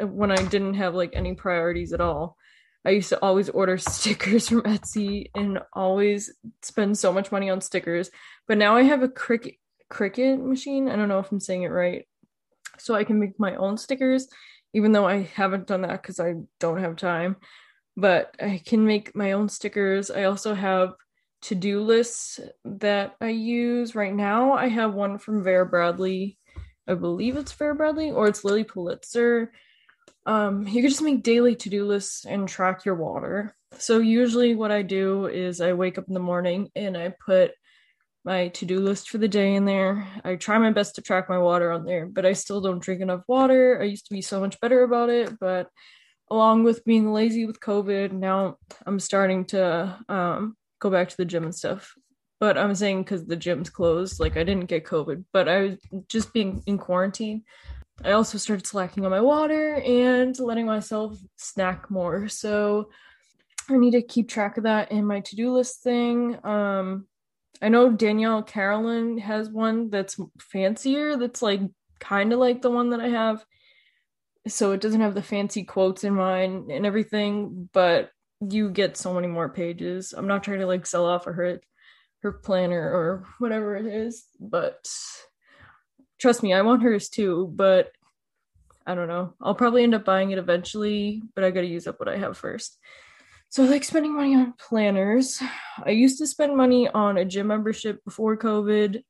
when 0.00 0.32
I 0.32 0.36
didn't 0.36 0.74
have 0.74 0.94
like 0.94 1.10
any 1.14 1.34
priorities 1.34 1.92
at 1.92 2.00
all. 2.00 2.36
I 2.84 2.90
used 2.90 3.08
to 3.10 3.22
always 3.22 3.48
order 3.48 3.78
stickers 3.78 4.48
from 4.48 4.62
Etsy 4.62 5.30
and 5.34 5.60
always 5.72 6.34
spend 6.62 6.98
so 6.98 7.12
much 7.12 7.32
money 7.32 7.50
on 7.50 7.60
stickers. 7.60 8.10
But 8.48 8.58
now 8.58 8.76
I 8.76 8.82
have 8.82 9.02
a 9.02 9.08
Cricut 9.08 9.58
Cricut 9.90 10.44
machine. 10.44 10.88
I 10.88 10.96
don't 10.96 11.08
know 11.08 11.20
if 11.20 11.30
I'm 11.30 11.40
saying 11.40 11.62
it 11.62 11.68
right 11.68 12.06
so 12.78 12.94
I 12.94 13.04
can 13.04 13.20
make 13.20 13.38
my 13.38 13.54
own 13.54 13.78
stickers, 13.78 14.28
even 14.72 14.92
though 14.92 15.06
I 15.06 15.22
haven't 15.22 15.66
done 15.66 15.82
that 15.82 16.02
because 16.02 16.18
I 16.18 16.34
don't 16.58 16.80
have 16.80 16.96
time. 16.96 17.36
But 17.96 18.34
I 18.40 18.60
can 18.64 18.86
make 18.86 19.14
my 19.14 19.32
own 19.32 19.48
stickers. 19.48 20.10
I 20.10 20.24
also 20.24 20.54
have 20.54 20.94
to 21.42 21.54
do 21.54 21.80
lists 21.82 22.40
that 22.64 23.16
I 23.20 23.28
use 23.28 23.94
right 23.94 24.14
now. 24.14 24.54
I 24.54 24.68
have 24.68 24.94
one 24.94 25.18
from 25.18 25.44
Vera 25.44 25.66
Bradley. 25.66 26.38
I 26.88 26.94
believe 26.94 27.36
it's 27.36 27.52
Vera 27.52 27.74
Bradley 27.74 28.10
or 28.10 28.26
it's 28.28 28.44
Lilly 28.44 28.64
Pulitzer. 28.64 29.52
Um, 30.26 30.66
you 30.66 30.80
can 30.80 30.88
just 30.88 31.02
make 31.02 31.22
daily 31.22 31.54
to 31.56 31.68
do 31.68 31.86
lists 31.86 32.24
and 32.24 32.48
track 32.48 32.84
your 32.84 32.94
water. 32.94 33.54
So, 33.78 33.98
usually, 33.98 34.54
what 34.54 34.70
I 34.70 34.82
do 34.82 35.26
is 35.26 35.60
I 35.60 35.72
wake 35.72 35.98
up 35.98 36.08
in 36.08 36.14
the 36.14 36.20
morning 36.20 36.70
and 36.74 36.96
I 36.96 37.12
put 37.24 37.52
my 38.24 38.48
to 38.48 38.64
do 38.64 38.80
list 38.80 39.10
for 39.10 39.18
the 39.18 39.28
day 39.28 39.54
in 39.54 39.64
there. 39.64 40.08
I 40.24 40.36
try 40.36 40.56
my 40.58 40.70
best 40.70 40.94
to 40.94 41.02
track 41.02 41.28
my 41.28 41.38
water 41.38 41.70
on 41.72 41.84
there, 41.84 42.06
but 42.06 42.24
I 42.24 42.32
still 42.32 42.60
don't 42.60 42.82
drink 42.82 43.02
enough 43.02 43.22
water. 43.28 43.78
I 43.80 43.84
used 43.84 44.06
to 44.06 44.14
be 44.14 44.22
so 44.22 44.40
much 44.40 44.58
better 44.60 44.82
about 44.82 45.10
it, 45.10 45.38
but 45.38 45.68
along 46.30 46.64
with 46.64 46.84
being 46.84 47.12
lazy 47.12 47.46
with 47.46 47.60
COVID, 47.60 48.12
now 48.12 48.58
I'm 48.86 49.00
starting 49.00 49.44
to 49.46 49.98
um, 50.08 50.56
go 50.80 50.90
back 50.90 51.08
to 51.08 51.16
the 51.16 51.24
gym 51.24 51.44
and 51.44 51.54
stuff. 51.54 51.94
But 52.40 52.58
I'm 52.58 52.74
saying 52.74 53.04
because 53.04 53.24
the 53.24 53.36
gym's 53.36 53.70
closed, 53.70 54.20
like 54.20 54.36
I 54.36 54.44
didn't 54.44 54.66
get 54.66 54.84
COVID, 54.84 55.24
but 55.32 55.48
I 55.48 55.60
was 55.60 55.76
just 56.08 56.32
being 56.32 56.62
in 56.66 56.78
quarantine. 56.78 57.44
I 58.04 58.12
also 58.12 58.38
started 58.38 58.66
slacking 58.66 59.04
on 59.04 59.10
my 59.10 59.20
water 59.20 59.76
and 59.76 60.38
letting 60.38 60.66
myself 60.66 61.16
snack 61.36 61.90
more. 61.90 62.28
So 62.28 62.90
I 63.70 63.76
need 63.76 63.92
to 63.92 64.02
keep 64.02 64.28
track 64.28 64.56
of 64.56 64.64
that 64.64 64.90
in 64.90 65.06
my 65.06 65.20
to 65.20 65.36
do 65.36 65.52
list 65.52 65.82
thing. 65.82 66.38
Um, 66.44 67.06
I 67.62 67.68
know 67.68 67.90
Danielle 67.90 68.42
Carolyn 68.42 69.18
has 69.18 69.48
one 69.48 69.90
that's 69.90 70.18
fancier, 70.38 71.16
that's 71.16 71.40
like 71.40 71.60
kind 72.00 72.32
of 72.32 72.40
like 72.40 72.62
the 72.62 72.70
one 72.70 72.90
that 72.90 73.00
I 73.00 73.08
have. 73.08 73.44
So 74.46 74.72
it 74.72 74.80
doesn't 74.80 75.00
have 75.00 75.14
the 75.14 75.22
fancy 75.22 75.64
quotes 75.64 76.04
in 76.04 76.14
mine 76.14 76.68
and 76.70 76.84
everything, 76.84 77.68
but 77.72 78.10
you 78.40 78.70
get 78.70 78.96
so 78.96 79.14
many 79.14 79.26
more 79.26 79.48
pages. 79.48 80.12
I'm 80.12 80.26
not 80.26 80.42
trying 80.44 80.60
to 80.60 80.66
like 80.66 80.86
sell 80.86 81.06
off 81.06 81.24
her 81.24 81.60
her 82.20 82.32
planner 82.32 82.80
or 82.80 83.26
whatever 83.38 83.76
it 83.76 83.86
is, 83.86 84.24
but 84.40 84.88
trust 86.18 86.42
me, 86.42 86.52
I 86.54 86.62
want 86.62 86.82
hers 86.82 87.08
too, 87.08 87.50
but 87.54 87.92
I 88.86 88.94
don't 88.94 89.08
know. 89.08 89.34
I'll 89.40 89.54
probably 89.54 89.82
end 89.82 89.94
up 89.94 90.04
buying 90.04 90.30
it 90.30 90.38
eventually, 90.38 91.22
but 91.34 91.44
I 91.44 91.50
got 91.50 91.62
to 91.62 91.66
use 91.66 91.86
up 91.86 92.00
what 92.00 92.08
I 92.08 92.16
have 92.16 92.36
first. 92.36 92.78
So 93.48 93.64
I 93.64 93.68
like 93.68 93.84
spending 93.84 94.14
money 94.14 94.34
on 94.34 94.54
planners. 94.58 95.42
I 95.84 95.90
used 95.90 96.18
to 96.18 96.26
spend 96.26 96.56
money 96.56 96.88
on 96.88 97.16
a 97.16 97.24
gym 97.24 97.46
membership 97.46 98.04
before 98.04 98.36
COVID, 98.36 99.02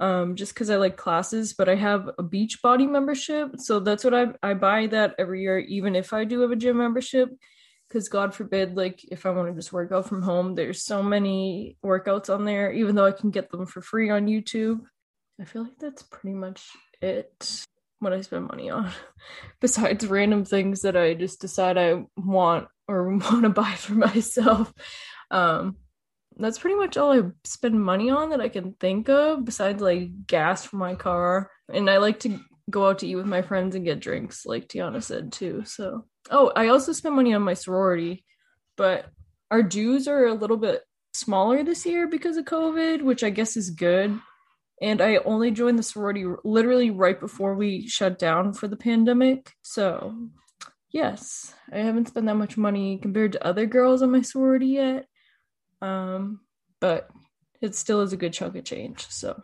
um, 0.00 0.36
just 0.36 0.54
because 0.54 0.70
I 0.70 0.76
like 0.76 0.96
classes, 0.96 1.54
but 1.54 1.68
I 1.68 1.74
have 1.74 2.08
a 2.18 2.22
Beachbody 2.22 2.88
membership. 2.88 3.56
So 3.58 3.80
that's 3.80 4.04
what 4.04 4.14
I 4.14 4.28
I 4.42 4.54
buy 4.54 4.86
that 4.88 5.14
every 5.18 5.42
year, 5.42 5.58
even 5.58 5.96
if 5.96 6.12
I 6.12 6.24
do 6.24 6.40
have 6.40 6.50
a 6.50 6.56
gym 6.56 6.78
membership. 6.78 7.30
Because 7.88 8.08
God 8.08 8.34
forbid, 8.34 8.76
like 8.76 9.04
if 9.04 9.26
I 9.26 9.30
want 9.30 9.48
to 9.48 9.54
just 9.54 9.72
work 9.72 9.92
out 9.92 10.08
from 10.08 10.22
home, 10.22 10.56
there's 10.56 10.84
so 10.84 11.04
many 11.04 11.76
workouts 11.84 12.34
on 12.34 12.44
there, 12.44 12.72
even 12.72 12.96
though 12.96 13.06
I 13.06 13.12
can 13.12 13.30
get 13.30 13.50
them 13.50 13.64
for 13.64 13.80
free 13.80 14.10
on 14.10 14.26
YouTube. 14.26 14.80
I 15.40 15.44
feel 15.44 15.62
like 15.62 15.78
that's 15.78 16.02
pretty 16.02 16.34
much 16.34 16.68
it 17.00 17.64
what 17.98 18.12
I 18.12 18.20
spend 18.20 18.48
money 18.48 18.70
on, 18.70 18.90
besides 19.60 20.06
random 20.06 20.44
things 20.44 20.82
that 20.82 20.96
I 20.96 21.14
just 21.14 21.40
decide 21.40 21.78
I 21.78 22.04
want 22.16 22.68
or 22.88 23.08
want 23.16 23.42
to 23.42 23.50
buy 23.50 23.74
for 23.74 23.94
myself. 23.94 24.72
Um, 25.30 25.76
that's 26.44 26.58
pretty 26.58 26.76
much 26.76 26.96
all 26.96 27.12
I 27.12 27.22
spend 27.44 27.82
money 27.82 28.10
on 28.10 28.30
that 28.30 28.40
I 28.40 28.48
can 28.48 28.74
think 28.74 29.08
of, 29.08 29.44
besides 29.44 29.80
like 29.82 30.26
gas 30.26 30.64
for 30.64 30.76
my 30.76 30.94
car. 30.94 31.50
And 31.72 31.88
I 31.88 31.98
like 31.98 32.20
to 32.20 32.38
go 32.70 32.88
out 32.88 32.98
to 32.98 33.06
eat 33.06 33.16
with 33.16 33.26
my 33.26 33.42
friends 33.42 33.74
and 33.74 33.84
get 33.84 34.00
drinks, 34.00 34.44
like 34.44 34.68
Tianna 34.68 35.02
said 35.02 35.32
too. 35.32 35.62
So, 35.64 36.04
oh, 36.30 36.52
I 36.54 36.68
also 36.68 36.92
spend 36.92 37.14
money 37.14 37.34
on 37.34 37.42
my 37.42 37.54
sorority, 37.54 38.24
but 38.76 39.06
our 39.50 39.62
dues 39.62 40.08
are 40.08 40.26
a 40.26 40.34
little 40.34 40.56
bit 40.56 40.82
smaller 41.14 41.62
this 41.62 41.86
year 41.86 42.08
because 42.08 42.36
of 42.36 42.44
COVID, 42.44 43.02
which 43.02 43.24
I 43.24 43.30
guess 43.30 43.56
is 43.56 43.70
good. 43.70 44.18
And 44.82 45.00
I 45.00 45.16
only 45.16 45.52
joined 45.52 45.78
the 45.78 45.82
sorority 45.82 46.26
literally 46.44 46.90
right 46.90 47.18
before 47.18 47.54
we 47.54 47.88
shut 47.88 48.18
down 48.18 48.52
for 48.52 48.68
the 48.68 48.76
pandemic. 48.76 49.52
So 49.62 50.28
yes, 50.90 51.54
I 51.72 51.78
haven't 51.78 52.08
spent 52.08 52.26
that 52.26 52.34
much 52.34 52.56
money 52.56 52.98
compared 53.00 53.32
to 53.32 53.46
other 53.46 53.64
girls 53.64 54.02
on 54.02 54.10
my 54.10 54.20
sorority 54.20 54.66
yet. 54.66 55.06
Um, 55.86 56.40
but 56.80 57.08
it 57.60 57.74
still 57.74 58.00
is 58.02 58.12
a 58.12 58.16
good 58.16 58.32
chunk 58.32 58.56
of 58.56 58.64
change. 58.64 59.06
So 59.08 59.42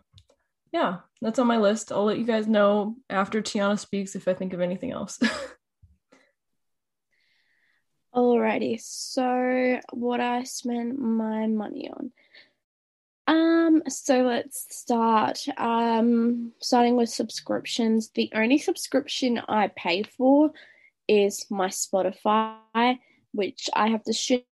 yeah, 0.72 0.98
that's 1.20 1.38
on 1.38 1.46
my 1.46 1.58
list. 1.58 1.92
I'll 1.92 2.04
let 2.04 2.18
you 2.18 2.24
guys 2.24 2.46
know 2.46 2.96
after 3.08 3.42
Tianna 3.42 3.78
speaks 3.78 4.16
if 4.16 4.26
I 4.26 4.34
think 4.34 4.52
of 4.52 4.60
anything 4.60 4.92
else. 4.92 5.18
Alrighty, 8.14 8.78
so 8.80 9.80
what 9.92 10.20
I 10.20 10.42
spend 10.42 10.98
my 10.98 11.46
money 11.46 11.90
on. 11.90 12.12
Um, 13.26 13.82
so 13.88 14.22
let's 14.22 14.66
start. 14.76 15.46
Um, 15.56 16.52
starting 16.60 16.96
with 16.96 17.08
subscriptions. 17.08 18.10
The 18.14 18.30
only 18.34 18.58
subscription 18.58 19.40
I 19.48 19.68
pay 19.68 20.02
for 20.02 20.50
is 21.08 21.46
my 21.50 21.68
Spotify, 21.68 22.98
which 23.32 23.70
I 23.74 23.88
have 23.88 24.04
the 24.04 24.12
student 24.12 24.46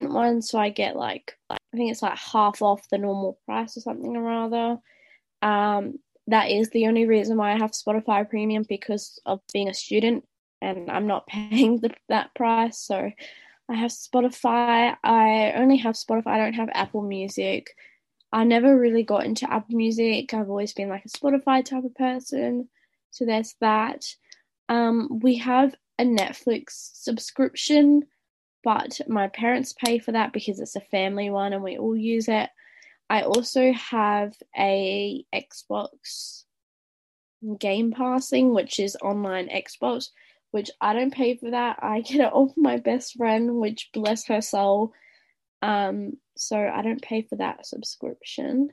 one, 0.00 0.42
so 0.42 0.58
I 0.58 0.70
get 0.70 0.96
like 0.96 1.36
I 1.48 1.56
think 1.74 1.90
it's 1.90 2.02
like 2.02 2.18
half 2.18 2.62
off 2.62 2.88
the 2.90 2.98
normal 2.98 3.38
price 3.46 3.76
or 3.76 3.80
something 3.80 4.16
or 4.16 4.22
rather. 4.22 4.78
Um, 5.42 5.98
that 6.26 6.50
is 6.50 6.70
the 6.70 6.86
only 6.86 7.06
reason 7.06 7.36
why 7.36 7.52
I 7.52 7.58
have 7.58 7.72
Spotify 7.72 8.28
Premium 8.28 8.64
because 8.68 9.20
of 9.26 9.40
being 9.52 9.68
a 9.68 9.74
student 9.74 10.24
and 10.60 10.90
I'm 10.90 11.06
not 11.06 11.26
paying 11.28 11.78
the, 11.80 11.90
that 12.08 12.34
price. 12.34 12.78
So 12.78 13.10
I 13.68 13.74
have 13.74 13.90
Spotify. 13.90 14.96
I 15.02 15.52
only 15.56 15.76
have 15.78 15.94
Spotify. 15.94 16.26
I 16.26 16.38
don't 16.38 16.54
have 16.54 16.70
Apple 16.72 17.02
Music. 17.02 17.74
I 18.32 18.44
never 18.44 18.78
really 18.78 19.02
got 19.02 19.24
into 19.24 19.50
Apple 19.52 19.76
Music. 19.76 20.32
I've 20.32 20.48
always 20.48 20.72
been 20.72 20.88
like 20.88 21.04
a 21.04 21.08
Spotify 21.08 21.64
type 21.64 21.84
of 21.84 21.94
person. 21.94 22.68
So 23.10 23.24
there's 23.24 23.54
that. 23.60 24.04
Um, 24.68 25.20
we 25.20 25.36
have 25.38 25.74
a 25.98 26.04
Netflix 26.04 26.90
subscription, 26.94 28.04
but 28.62 29.00
my 29.08 29.28
parents 29.28 29.72
pay 29.72 29.98
for 29.98 30.12
that 30.12 30.32
because 30.32 30.60
it's 30.60 30.76
a 30.76 30.80
family 30.80 31.30
one 31.30 31.52
and 31.52 31.62
we 31.62 31.78
all 31.78 31.96
use 31.96 32.28
it. 32.28 32.50
I 33.08 33.22
also 33.22 33.72
have 33.72 34.34
a 34.56 35.24
Xbox 35.34 36.44
Game 37.58 37.92
Passing, 37.92 38.52
which 38.54 38.78
is 38.78 38.96
online 39.02 39.48
Xbox, 39.48 40.10
which 40.50 40.70
I 40.80 40.92
don't 40.92 41.12
pay 41.12 41.36
for 41.36 41.50
that. 41.50 41.78
I 41.82 42.00
get 42.06 42.20
it 42.20 42.32
off 42.32 42.52
my 42.56 42.76
best 42.76 43.16
friend, 43.16 43.56
which 43.56 43.90
bless 43.92 44.26
her 44.26 44.40
soul. 44.40 44.92
Um, 45.62 46.18
so 46.36 46.56
I 46.56 46.82
don't 46.82 47.02
pay 47.02 47.22
for 47.22 47.36
that 47.36 47.66
subscription. 47.66 48.70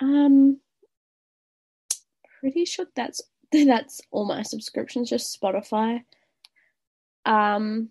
Um, 0.00 0.60
pretty 2.40 2.64
sure 2.64 2.86
that's 2.94 3.22
that's 3.52 4.00
all 4.10 4.26
my 4.26 4.42
subscriptions, 4.42 5.10
just 5.10 5.40
Spotify. 5.40 6.02
Um, 7.24 7.90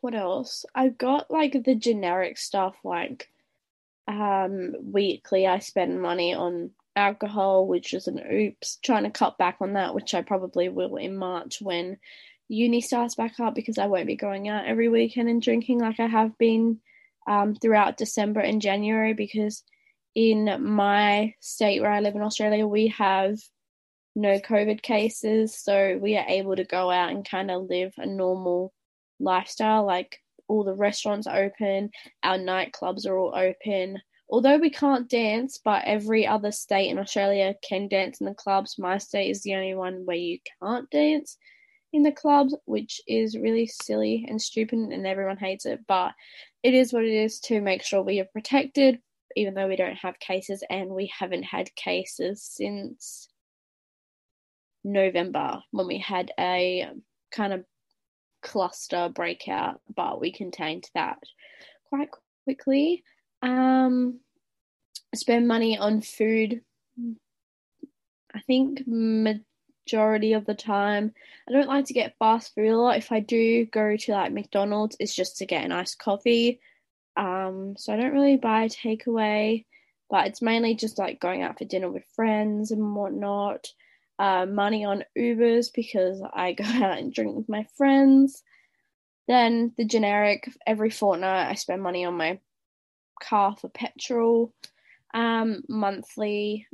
what 0.00 0.14
else? 0.14 0.64
I've 0.74 0.98
got 0.98 1.30
like 1.30 1.64
the 1.64 1.74
generic 1.74 2.38
stuff 2.38 2.76
like 2.84 3.28
um 4.06 4.74
weekly 4.82 5.46
I 5.46 5.58
spend 5.58 6.00
money 6.00 6.34
on 6.34 6.70
alcohol, 6.96 7.66
which 7.66 7.94
is 7.94 8.08
an 8.08 8.20
oops, 8.32 8.78
trying 8.84 9.04
to 9.04 9.10
cut 9.10 9.38
back 9.38 9.58
on 9.60 9.74
that, 9.74 9.94
which 9.94 10.14
I 10.14 10.22
probably 10.22 10.68
will 10.68 10.96
in 10.96 11.16
March 11.16 11.58
when 11.60 11.98
uni 12.48 12.80
starts 12.80 13.14
back 13.14 13.38
up 13.40 13.54
because 13.54 13.78
I 13.78 13.86
won't 13.86 14.06
be 14.06 14.16
going 14.16 14.48
out 14.48 14.66
every 14.66 14.88
weekend 14.88 15.28
and 15.28 15.40
drinking 15.40 15.80
like 15.80 16.00
I 16.00 16.06
have 16.06 16.36
been 16.38 16.80
um, 17.28 17.54
throughout 17.54 17.98
December 17.98 18.40
and 18.40 18.62
January 18.62 19.12
because 19.12 19.62
in 20.14 20.56
my 20.60 21.34
state 21.40 21.80
where 21.80 21.90
I 21.90 22.00
live 22.00 22.16
in 22.16 22.22
Australia, 22.22 22.66
we 22.66 22.88
have 22.88 23.38
no 24.16 24.38
COVID 24.40 24.82
cases, 24.82 25.56
so 25.56 25.98
we 26.00 26.16
are 26.16 26.26
able 26.26 26.56
to 26.56 26.64
go 26.64 26.90
out 26.90 27.10
and 27.10 27.28
kind 27.28 27.50
of 27.50 27.68
live 27.68 27.92
a 27.98 28.06
normal 28.06 28.72
lifestyle. 29.20 29.84
Like 29.84 30.20
all 30.48 30.64
the 30.64 30.74
restaurants 30.74 31.26
are 31.26 31.44
open, 31.44 31.90
our 32.22 32.38
nightclubs 32.38 33.06
are 33.06 33.16
all 33.18 33.34
open. 33.34 34.00
Although 34.30 34.58
we 34.58 34.70
can't 34.70 35.08
dance, 35.08 35.58
but 35.62 35.84
every 35.86 36.26
other 36.26 36.52
state 36.52 36.90
in 36.90 36.98
Australia 36.98 37.54
can 37.66 37.88
dance 37.88 38.20
in 38.20 38.26
the 38.26 38.34
clubs. 38.34 38.78
My 38.78 38.98
state 38.98 39.30
is 39.30 39.42
the 39.42 39.54
only 39.54 39.74
one 39.74 40.04
where 40.04 40.16
you 40.16 40.38
can't 40.62 40.88
dance 40.90 41.38
in 41.94 42.02
the 42.02 42.12
clubs, 42.12 42.54
which 42.66 43.00
is 43.08 43.38
really 43.38 43.66
silly 43.66 44.26
and 44.28 44.40
stupid, 44.40 44.78
and 44.78 45.06
everyone 45.06 45.38
hates 45.38 45.64
it. 45.64 45.80
But 45.88 46.12
it 46.62 46.74
is 46.74 46.92
what 46.92 47.04
it 47.04 47.14
is 47.14 47.40
to 47.40 47.62
make 47.62 47.82
sure 47.82 48.02
we 48.02 48.20
are 48.20 48.28
protected, 48.32 49.00
even 49.34 49.54
though 49.54 49.68
we 49.68 49.76
don't 49.76 49.96
have 49.96 50.18
cases, 50.18 50.62
and 50.68 50.90
we 50.90 51.10
haven't 51.18 51.44
had 51.44 51.74
cases 51.74 52.42
since 52.42 53.28
November 54.84 55.62
when 55.70 55.86
we 55.86 55.98
had 55.98 56.32
a 56.38 56.88
kind 57.32 57.54
of 57.54 57.64
cluster 58.42 59.08
breakout, 59.08 59.80
but 59.94 60.20
we 60.20 60.32
contained 60.32 60.88
that 60.94 61.18
quite 61.88 62.08
quickly. 62.44 63.04
Um, 63.42 64.20
spend 65.14 65.48
money 65.48 65.78
on 65.78 66.00
food. 66.00 66.62
I 68.34 68.40
think 68.40 68.82
majority 68.86 70.34
of 70.34 70.44
the 70.44 70.54
time. 70.54 71.12
I 71.48 71.52
don't 71.52 71.68
like 71.68 71.86
to 71.86 71.94
get 71.94 72.16
fast 72.18 72.54
food 72.54 72.70
a 72.70 72.76
lot. 72.76 72.98
If 72.98 73.10
I 73.10 73.20
do 73.20 73.64
go 73.66 73.96
to 73.96 74.12
like 74.12 74.32
McDonald's, 74.32 74.96
it's 75.00 75.14
just 75.14 75.38
to 75.38 75.46
get 75.46 75.64
an 75.64 75.72
iced 75.72 75.98
coffee. 75.98 76.60
Um, 77.16 77.74
so 77.76 77.92
I 77.92 77.96
don't 77.96 78.12
really 78.12 78.36
buy 78.36 78.68
takeaway, 78.68 79.64
but 80.10 80.26
it's 80.26 80.42
mainly 80.42 80.74
just 80.74 80.98
like 80.98 81.20
going 81.20 81.42
out 81.42 81.58
for 81.58 81.64
dinner 81.64 81.90
with 81.90 82.04
friends 82.14 82.70
and 82.70 82.94
whatnot. 82.94 83.66
Uh, 84.18 84.46
money 84.46 84.84
on 84.84 85.04
Ubers 85.16 85.68
because 85.72 86.20
I 86.34 86.52
go 86.52 86.64
out 86.66 86.98
and 86.98 87.12
drink 87.12 87.36
with 87.36 87.48
my 87.48 87.66
friends. 87.76 88.42
Then 89.28 89.72
the 89.76 89.84
generic 89.84 90.50
every 90.66 90.90
fortnight 90.90 91.48
I 91.48 91.54
spend 91.54 91.82
money 91.82 92.04
on 92.04 92.14
my 92.14 92.40
car 93.22 93.56
for 93.60 93.68
petrol. 93.68 94.52
Um, 95.14 95.62
monthly 95.68 96.66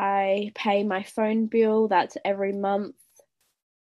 I 0.00 0.52
pay 0.54 0.82
my 0.82 1.02
phone 1.02 1.46
bill, 1.46 1.86
that's 1.88 2.16
every 2.24 2.52
month. 2.52 2.94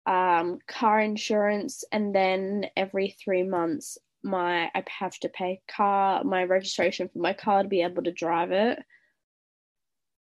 Um, 0.05 0.59
car 0.67 0.99
insurance, 0.99 1.85
and 1.93 2.13
then 2.13 2.67
every 2.77 3.15
three 3.23 3.45
months, 3.45 3.99
my 4.25 4.69
I 4.75 4.85
have 4.99 5.17
to 5.21 5.29
pay 5.29 5.61
car 5.69 6.25
my 6.25 6.43
registration 6.43 7.09
for 7.09 7.21
my 7.21 7.35
car 7.35 7.63
to 7.63 7.69
be 7.69 7.83
able 7.83 8.03
to 8.03 8.11
drive 8.11 8.51
it. 8.51 8.81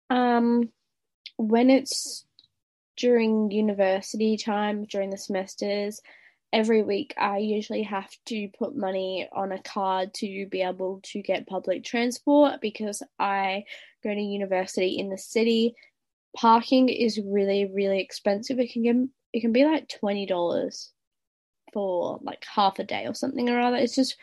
Um, 0.09 0.69
when 1.37 1.69
it's 1.69 2.25
during 2.97 3.51
university 3.51 4.37
time, 4.37 4.85
during 4.85 5.09
the 5.09 5.17
semesters, 5.17 6.01
every 6.53 6.83
week 6.83 7.13
I 7.17 7.39
usually 7.39 7.83
have 7.83 8.09
to 8.27 8.49
put 8.57 8.75
money 8.77 9.27
on 9.33 9.51
a 9.51 9.61
card 9.61 10.13
to 10.15 10.47
be 10.49 10.61
able 10.61 11.01
to 11.03 11.21
get 11.21 11.47
public 11.47 11.83
transport 11.83 12.61
because 12.61 13.03
I 13.19 13.65
go 14.03 14.13
to 14.13 14.21
university 14.21 14.97
in 14.97 15.09
the 15.09 15.17
city. 15.17 15.75
Parking 16.35 16.89
is 16.89 17.19
really, 17.19 17.65
really 17.65 17.99
expensive. 17.99 18.59
It 18.59 18.71
can 18.71 18.83
get 18.83 18.95
it 19.33 19.41
can 19.41 19.51
be 19.51 19.65
like 19.65 19.89
twenty 19.89 20.25
dollars 20.25 20.91
for 21.73 22.19
like 22.21 22.45
half 22.45 22.79
a 22.79 22.85
day 22.85 23.05
or 23.05 23.13
something 23.13 23.49
or 23.49 23.59
other. 23.59 23.77
It's 23.77 23.95
just 23.95 24.15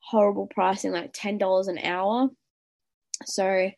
horrible 0.00 0.48
pricing, 0.48 0.90
like 0.90 1.12
ten 1.12 1.38
dollars 1.38 1.68
an 1.68 1.78
hour. 1.78 2.28
So 3.24 3.70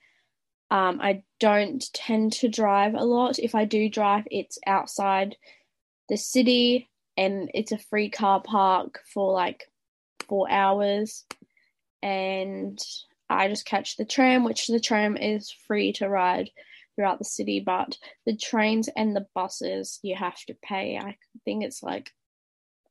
um, 0.70 1.00
I 1.00 1.22
don't 1.40 1.84
tend 1.92 2.32
to 2.34 2.48
drive 2.48 2.94
a 2.94 3.04
lot. 3.04 3.38
If 3.38 3.54
I 3.54 3.64
do 3.64 3.88
drive, 3.88 4.24
it's 4.30 4.58
outside 4.66 5.36
the 6.08 6.16
city 6.16 6.88
and 7.16 7.50
it's 7.54 7.72
a 7.72 7.78
free 7.78 8.10
car 8.10 8.42
park 8.42 9.00
for 9.12 9.32
like 9.32 9.70
four 10.28 10.50
hours. 10.50 11.24
And 12.02 12.78
I 13.28 13.48
just 13.48 13.66
catch 13.66 13.96
the 13.96 14.04
tram, 14.04 14.44
which 14.44 14.66
the 14.66 14.80
tram 14.80 15.16
is 15.16 15.50
free 15.50 15.92
to 15.94 16.08
ride 16.08 16.50
throughout 16.94 17.18
the 17.18 17.24
city, 17.24 17.60
but 17.60 17.98
the 18.26 18.36
trains 18.36 18.88
and 18.96 19.14
the 19.14 19.26
buses 19.34 19.98
you 20.02 20.14
have 20.14 20.38
to 20.46 20.54
pay. 20.62 20.98
I 20.98 21.16
think 21.44 21.64
it's 21.64 21.82
like 21.82 22.10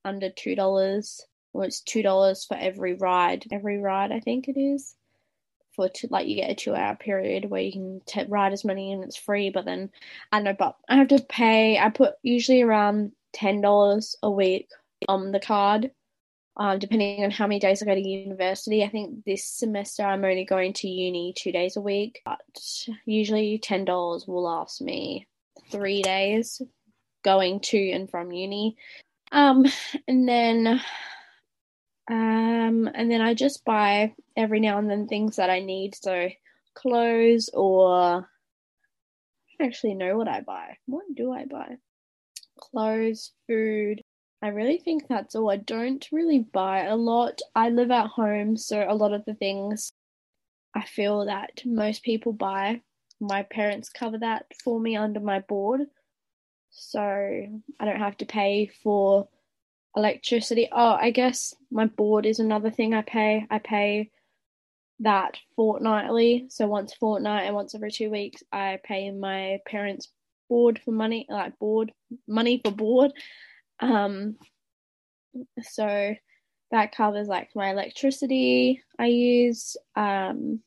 under 0.06 0.30
two 0.30 0.56
dollars, 0.56 1.22
or 1.54 1.66
it's 1.66 1.82
two 1.82 2.02
dollars 2.02 2.46
for 2.46 2.56
every 2.56 2.96
ride. 2.96 3.46
Every 3.52 3.78
ride, 3.78 4.12
I 4.12 4.20
think 4.20 4.48
it 4.48 4.60
is. 4.60 4.96
For 5.76 5.90
two, 5.90 6.08
like 6.12 6.28
you 6.28 6.36
get 6.36 6.52
a 6.52 6.56
two-hour 6.56 6.96
period 6.98 7.50
where 7.50 7.62
you 7.62 7.72
can 7.72 8.02
t- 8.06 8.26
ride 8.28 8.54
as 8.54 8.64
many 8.64 8.92
and 8.92 9.04
it's 9.04 9.18
free. 9.18 9.50
But 9.50 9.66
then 9.66 9.90
I 10.32 10.40
know, 10.40 10.54
but 10.54 10.78
I 10.88 10.98
have 10.98 11.08
to 11.08 11.20
pay. 11.28 11.80
I 11.80 11.90
put 11.90 12.14
usually 12.22 12.62
around 12.62 13.14
ten 13.34 13.62
dollars 13.62 14.16
a 14.22 14.30
week 14.30 14.70
on 15.08 15.32
the 15.32 15.40
card, 15.40 15.92
um, 16.58 16.78
depending 16.78 17.24
on 17.24 17.32
how 17.32 17.48
many 17.48 17.60
days 17.60 17.82
I 17.82 17.86
go 17.86 17.96
to 17.96 18.08
university. 18.08 18.84
I 18.84 18.90
think 18.90 19.26
this 19.26 19.46
semester 19.46 20.04
I'm 20.04 20.24
only 20.24 20.46
going 20.46 20.74
to 20.74 20.88
uni 20.88 21.34
two 21.36 21.52
days 21.52 21.76
a 21.76 21.82
week, 21.82 22.22
but 22.24 22.42
usually 23.06 23.58
ten 23.58 23.86
dollars 23.86 24.28
will 24.28 24.44
last 24.44 24.82
me 24.82 25.28
three 25.72 26.04
days 26.04 26.62
going 27.24 27.60
to 27.62 27.92
and 27.92 28.10
from 28.10 28.32
uni. 28.32 28.78
Um, 29.32 29.66
and 30.08 30.30
then 30.30 30.82
um, 32.10 32.90
and 32.94 33.10
then 33.10 33.22
I 33.22 33.34
just 33.34 33.64
buy 33.66 34.14
every 34.36 34.60
now 34.60 34.78
and 34.78 34.90
then 34.90 35.08
things 35.08 35.38
that 35.38 35.50
I 35.50 35.60
need, 35.60 35.96
so 35.96 36.30
clothes 36.74 37.50
or 37.54 38.28
I 39.60 39.64
actually 39.64 39.96
know 39.96 40.18
what 40.18 40.28
I 40.28 40.42
buy. 40.42 40.78
What 40.86 41.04
do 41.16 41.32
I 41.32 41.46
buy? 41.46 41.78
clothes, 42.58 43.32
food. 43.48 44.02
I 44.42 44.48
really 44.48 44.78
think 44.78 45.08
that's 45.08 45.36
all. 45.36 45.50
I 45.50 45.58
don't 45.58 46.06
really 46.12 46.40
buy 46.40 46.86
a 46.86 46.96
lot. 46.96 47.40
I 47.56 47.70
live 47.70 47.92
at 47.92 48.08
home, 48.08 48.58
so 48.58 48.86
a 48.88 48.96
lot 48.96 49.14
of 49.14 49.24
the 49.26 49.36
things 49.36 49.94
I 50.76 50.84
feel 50.86 51.26
that 51.26 51.62
most 51.66 52.04
people 52.04 52.34
buy, 52.34 52.82
my 53.20 53.44
parents 53.44 53.90
cover 53.90 54.18
that 54.20 54.46
for 54.64 54.80
me 54.80 54.96
under 54.98 55.20
my 55.20 55.40
board. 55.40 55.82
So 56.72 57.00
I 57.00 57.86
don't 57.86 58.00
have 58.00 58.18
to 58.18 58.26
pay 58.26 58.70
for 58.84 59.30
electricity. 59.96 60.68
Oh, 60.72 60.98
I 61.00 61.12
guess 61.12 61.54
my 61.72 61.86
board 61.86 62.26
is 62.26 62.40
another 62.40 62.72
thing 62.72 62.94
I 62.94 63.02
pay. 63.02 63.46
I 63.50 63.60
pay 63.60 64.10
that 65.00 65.38
fortnightly. 65.56 66.46
So 66.50 66.68
once 66.68 66.94
fortnight 66.94 67.46
and 67.46 67.56
once 67.56 67.76
every 67.76 67.92
two 67.92 68.10
weeks, 68.10 68.44
I 68.52 68.80
pay 68.84 69.12
my 69.12 69.60
parents' 69.66 70.10
board 70.50 70.80
for 70.84 70.92
money, 70.92 71.26
like 71.30 71.58
board 71.60 71.92
money 72.28 72.62
for 72.64 72.72
board. 72.72 73.12
Um, 73.80 74.38
so 75.62 76.16
that 76.72 76.96
covers 76.96 77.28
like 77.28 77.50
my 77.56 77.70
electricity 77.70 78.82
I 78.98 79.08
use, 79.08 79.78
um, 79.96 80.60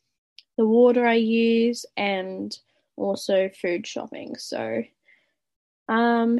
the 0.57 0.65
water 0.65 1.05
I 1.05 1.15
use, 1.15 1.85
and 1.95 2.57
also 2.95 3.49
food 3.61 3.85
shopping. 3.85 4.35
So, 4.37 4.83
um, 5.87 6.39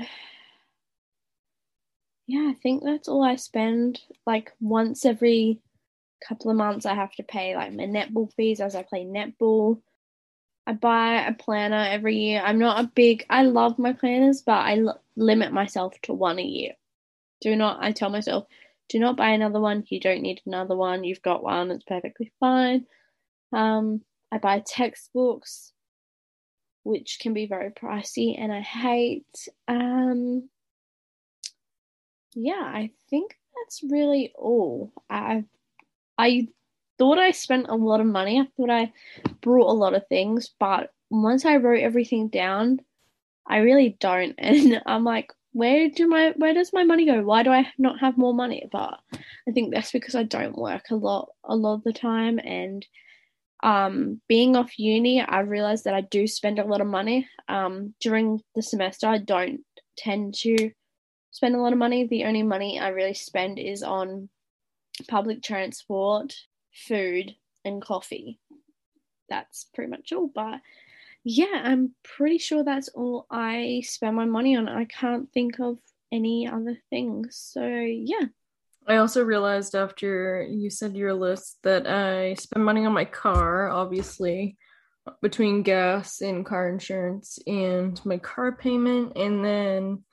yeah, 2.28 2.52
I 2.52 2.54
think 2.62 2.84
that's 2.84 3.08
all 3.08 3.24
I 3.24 3.38
spend. 3.38 4.02
Like 4.26 4.52
once 4.60 5.06
every 5.06 5.62
couple 6.28 6.52
of 6.52 6.58
months, 6.58 6.86
I 6.86 6.94
have 6.94 7.14
to 7.14 7.24
pay 7.24 7.56
like 7.56 7.74
my 7.74 7.86
netball 7.86 8.32
fees 8.34 8.60
as 8.60 8.76
I 8.76 8.84
play 8.84 9.06
netball. 9.06 9.82
I 10.68 10.74
buy 10.74 11.26
a 11.26 11.34
planner 11.34 11.88
every 11.90 12.18
year. 12.18 12.42
I'm 12.44 12.60
not 12.60 12.84
a 12.84 12.92
big, 12.94 13.26
I 13.30 13.44
love 13.44 13.80
my 13.80 13.94
planners, 13.94 14.42
but 14.42 14.58
I 14.58 14.80
l- 14.80 15.02
limit 15.16 15.54
myself 15.54 15.94
to 16.04 16.14
one 16.14 16.40
a 16.40 16.44
year. 16.44 16.74
Do 17.40 17.56
not, 17.56 17.82
I 17.82 17.94
tell 17.94 18.10
myself, 18.10 18.46
do 18.90 19.00
not 19.00 19.16
buy 19.16 19.30
another 19.30 19.62
one. 19.62 19.86
You 19.88 20.02
don't 20.02 20.22
need 20.22 20.42
another 20.46 20.76
one. 20.76 21.06
You've 21.06 21.22
got 21.22 21.44
one. 21.44 21.72
It's 21.72 21.86
perfectly 21.86 22.34
fine. 22.42 22.86
Um, 23.54 24.02
I 24.30 24.40
buy 24.40 24.62
textbooks, 24.66 25.72
which 26.84 27.20
can 27.22 27.34
be 27.34 27.48
very 27.48 27.70
pricey, 27.70 28.38
and 28.38 28.52
I 28.52 28.60
hate. 28.60 29.48
Um, 29.70 30.50
yeah, 32.38 32.62
I 32.64 32.92
think 33.10 33.36
that's 33.56 33.82
really 33.84 34.32
all. 34.36 34.94
I 35.10 35.46
I 36.18 36.50
thought 37.00 37.18
I 37.18 37.32
spent 37.32 37.68
a 37.70 37.76
lot 37.76 38.00
of 38.00 38.06
money. 38.08 38.40
I 38.40 38.48
thought 38.56 38.70
I 38.70 38.94
brought 39.42 39.70
a 39.70 39.74
lot 39.74 39.96
of 39.96 40.08
things, 40.08 40.52
but 40.60 40.92
once 41.10 41.46
I 41.46 41.58
wrote 41.58 41.82
everything 41.82 42.28
down, 42.28 42.80
I 43.48 43.58
really 43.58 43.98
don't. 44.00 44.36
And 44.40 44.82
I'm 44.86 45.04
like, 45.04 45.32
where 45.54 45.90
do 45.90 46.08
my 46.08 46.34
where 46.38 46.54
does 46.54 46.74
my 46.74 46.84
money 46.84 47.06
go? 47.08 47.24
Why 47.24 47.42
do 47.42 47.50
I 47.52 47.68
not 47.80 48.00
have 48.02 48.18
more 48.18 48.34
money? 48.34 48.68
But 48.72 49.00
I 49.48 49.52
think 49.52 49.74
that's 49.74 49.92
because 49.92 50.16
I 50.16 50.24
don't 50.24 50.58
work 50.58 50.92
a 50.92 50.96
lot 50.96 51.30
a 51.44 51.56
lot 51.56 51.76
of 51.76 51.84
the 51.84 51.94
time 51.94 52.40
and 52.40 52.86
um 53.64 54.22
being 54.28 54.56
off 54.56 54.78
uni 54.78 55.22
I 55.22 55.40
realized 55.40 55.86
that 55.86 55.96
I 55.96 56.02
do 56.02 56.28
spend 56.28 56.60
a 56.60 56.66
lot 56.66 56.82
of 56.82 56.88
money. 56.88 57.28
Um 57.48 57.96
during 58.00 58.42
the 58.54 58.62
semester 58.62 59.08
I 59.08 59.18
don't 59.18 59.62
tend 59.98 60.36
to 60.36 60.72
spend 61.38 61.56
a 61.56 61.60
lot 61.60 61.74
of 61.74 61.80
money. 61.80 62.08
The 62.08 62.26
only 62.26 62.44
money 62.44 62.80
I 62.80 62.90
really 62.90 63.14
spend 63.14 63.60
is 63.60 63.84
on 63.84 64.30
public 65.08 65.44
transport 65.44 66.36
food, 66.88 67.36
and 67.66 67.82
coffee. 67.82 68.40
That's 69.30 69.68
pretty 69.74 69.92
much 69.92 70.14
all. 70.14 70.30
But 70.34 70.62
yeah, 71.24 71.62
I'm 71.64 71.94
pretty 72.04 72.38
sure 72.38 72.64
that's 72.64 72.90
all 72.90 73.26
I 73.30 73.82
spend 73.86 74.16
my 74.16 74.26
money 74.26 74.56
on. 74.56 74.70
I 74.70 74.86
can't 74.86 75.32
think 75.34 75.60
of 75.60 75.78
any 76.12 76.48
other 76.48 76.78
things. 76.90 77.38
So 77.54 77.66
yeah. 77.68 78.28
I 78.88 78.98
also 78.98 79.24
realized 79.24 79.76
after 79.76 80.48
you 80.50 80.70
said 80.70 80.96
your 80.96 81.14
list 81.14 81.58
that 81.64 81.88
I 81.88 82.36
spend 82.36 82.64
money 82.64 82.86
on 82.86 82.94
my 82.94 83.04
car, 83.04 83.70
obviously, 83.70 84.58
between 85.22 85.64
gas 85.64 86.22
and 86.22 86.46
car 86.46 86.70
insurance 86.70 87.38
and 87.46 88.00
my 88.06 88.18
car 88.18 88.54
payment. 88.54 89.18
And 89.18 89.44
then 89.44 90.04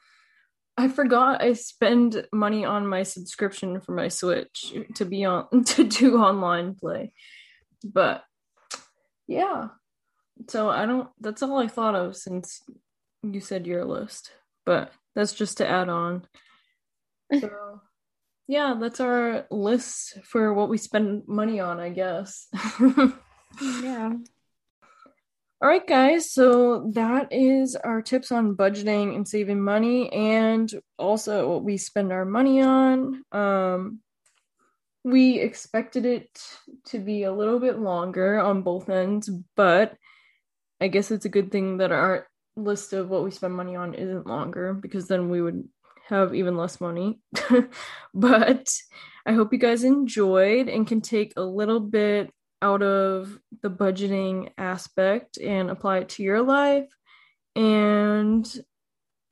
I 0.76 0.88
forgot 0.88 1.42
I 1.42 1.52
spend 1.52 2.26
money 2.32 2.64
on 2.64 2.86
my 2.86 3.04
subscription 3.04 3.80
for 3.80 3.92
my 3.92 4.08
Switch 4.08 4.74
to 4.94 5.04
be 5.04 5.24
on 5.24 5.64
to 5.64 5.84
do 5.84 6.18
online 6.18 6.74
play. 6.74 7.12
But 7.84 8.24
yeah. 9.26 9.68
So 10.48 10.68
I 10.68 10.86
don't 10.86 11.08
that's 11.20 11.42
all 11.42 11.58
I 11.58 11.68
thought 11.68 11.94
of 11.94 12.16
since 12.16 12.60
you 13.22 13.40
said 13.40 13.66
your 13.66 13.84
list. 13.84 14.32
But 14.66 14.92
that's 15.14 15.32
just 15.32 15.58
to 15.58 15.68
add 15.68 15.88
on. 15.88 16.26
So 17.40 17.80
yeah, 18.46 18.74
that's 18.78 19.00
our 19.00 19.46
list 19.50 20.18
for 20.24 20.52
what 20.52 20.68
we 20.68 20.76
spend 20.76 21.22
money 21.26 21.60
on, 21.60 21.80
I 21.80 21.88
guess. 21.88 22.46
yeah. 23.82 24.12
All 25.64 25.70
right, 25.70 25.86
guys. 25.86 26.30
So 26.30 26.90
that 26.92 27.28
is 27.30 27.74
our 27.74 28.02
tips 28.02 28.30
on 28.30 28.54
budgeting 28.54 29.16
and 29.16 29.26
saving 29.26 29.62
money, 29.62 30.12
and 30.12 30.70
also 30.98 31.48
what 31.48 31.64
we 31.64 31.78
spend 31.78 32.12
our 32.12 32.26
money 32.26 32.60
on. 32.60 33.22
Um, 33.32 34.00
we 35.04 35.40
expected 35.40 36.04
it 36.04 36.28
to 36.88 36.98
be 36.98 37.22
a 37.22 37.32
little 37.32 37.58
bit 37.58 37.78
longer 37.78 38.38
on 38.38 38.60
both 38.60 38.90
ends, 38.90 39.30
but 39.56 39.96
I 40.82 40.88
guess 40.88 41.10
it's 41.10 41.24
a 41.24 41.30
good 41.30 41.50
thing 41.50 41.78
that 41.78 41.92
our 41.92 42.26
list 42.56 42.92
of 42.92 43.08
what 43.08 43.24
we 43.24 43.30
spend 43.30 43.54
money 43.54 43.74
on 43.74 43.94
isn't 43.94 44.26
longer 44.26 44.74
because 44.74 45.08
then 45.08 45.30
we 45.30 45.40
would 45.40 45.66
have 46.10 46.34
even 46.34 46.58
less 46.58 46.78
money. 46.78 47.20
but 48.14 48.68
I 49.24 49.32
hope 49.32 49.50
you 49.50 49.58
guys 49.58 49.82
enjoyed 49.82 50.68
and 50.68 50.86
can 50.86 51.00
take 51.00 51.32
a 51.38 51.42
little 51.42 51.80
bit 51.80 52.30
out 52.64 52.82
of 52.82 53.38
the 53.62 53.70
budgeting 53.70 54.50
aspect 54.56 55.36
and 55.36 55.70
apply 55.70 55.98
it 55.98 56.08
to 56.08 56.22
your 56.22 56.40
life. 56.40 56.88
And 57.54 58.44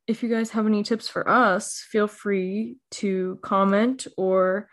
if 0.06 0.22
you 0.22 0.28
guys 0.28 0.50
have 0.50 0.66
any 0.66 0.82
tips 0.82 1.08
for 1.08 1.28
us, 1.28 1.84
feel 1.90 2.06
free 2.06 2.76
to 2.92 3.38
comment 3.42 4.06
or 4.18 4.68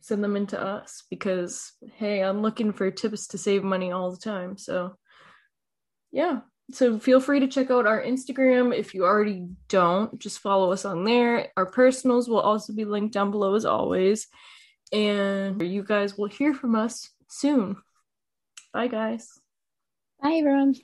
send 0.00 0.24
them 0.24 0.36
into 0.36 0.60
us 0.60 1.04
because 1.10 1.72
hey, 1.96 2.24
I'm 2.24 2.40
looking 2.40 2.72
for 2.72 2.90
tips 2.90 3.28
to 3.28 3.38
save 3.38 3.62
money 3.62 3.92
all 3.92 4.10
the 4.10 4.16
time. 4.16 4.56
So 4.56 4.96
yeah. 6.10 6.40
So 6.70 6.98
feel 6.98 7.20
free 7.20 7.40
to 7.40 7.48
check 7.48 7.70
out 7.70 7.86
our 7.86 8.02
Instagram 8.02 8.74
if 8.74 8.94
you 8.94 9.04
already 9.04 9.48
don't. 9.68 10.18
Just 10.18 10.38
follow 10.38 10.72
us 10.72 10.86
on 10.86 11.04
there. 11.04 11.48
Our 11.56 11.66
personals 11.66 12.28
will 12.28 12.40
also 12.40 12.72
be 12.72 12.86
linked 12.86 13.12
down 13.12 13.30
below 13.30 13.54
as 13.54 13.66
always. 13.66 14.28
And 14.92 15.60
you 15.60 15.82
guys 15.82 16.16
will 16.16 16.28
hear 16.28 16.54
from 16.54 16.74
us 16.74 17.10
soon. 17.32 17.76
Bye 18.72 18.88
guys. 18.88 19.40
Bye 20.22 20.34
everyone. 20.34 20.74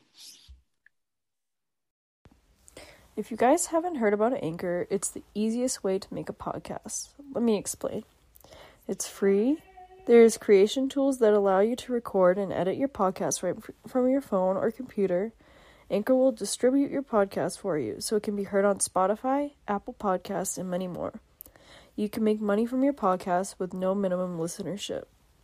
If 3.16 3.30
you 3.30 3.36
guys 3.36 3.66
haven't 3.66 3.96
heard 3.96 4.14
about 4.14 4.42
Anchor, 4.42 4.86
it's 4.90 5.10
the 5.10 5.22
easiest 5.34 5.84
way 5.84 5.98
to 5.98 6.14
make 6.14 6.28
a 6.28 6.32
podcast. 6.32 7.08
Let 7.34 7.42
me 7.42 7.58
explain. 7.58 8.04
It's 8.86 9.06
free. 9.06 9.58
There's 10.06 10.38
creation 10.38 10.88
tools 10.88 11.18
that 11.18 11.34
allow 11.34 11.60
you 11.60 11.76
to 11.76 11.92
record 11.92 12.38
and 12.38 12.50
edit 12.52 12.78
your 12.78 12.88
podcast 12.88 13.42
right 13.42 13.56
from 13.86 14.08
your 14.08 14.22
phone 14.22 14.56
or 14.56 14.70
computer. 14.70 15.32
Anchor 15.90 16.14
will 16.14 16.32
distribute 16.32 16.90
your 16.90 17.02
podcast 17.02 17.58
for 17.58 17.78
you 17.78 18.00
so 18.00 18.16
it 18.16 18.22
can 18.22 18.36
be 18.36 18.44
heard 18.44 18.64
on 18.64 18.78
Spotify, 18.78 19.52
Apple 19.66 19.96
Podcasts, 19.98 20.56
and 20.56 20.70
many 20.70 20.88
more. 20.88 21.20
You 21.94 22.08
can 22.08 22.24
make 22.24 22.40
money 22.40 22.64
from 22.64 22.84
your 22.84 22.94
podcast 22.94 23.56
with 23.58 23.74
no 23.74 23.94
minimum 23.94 24.38
listenership. 24.38 25.04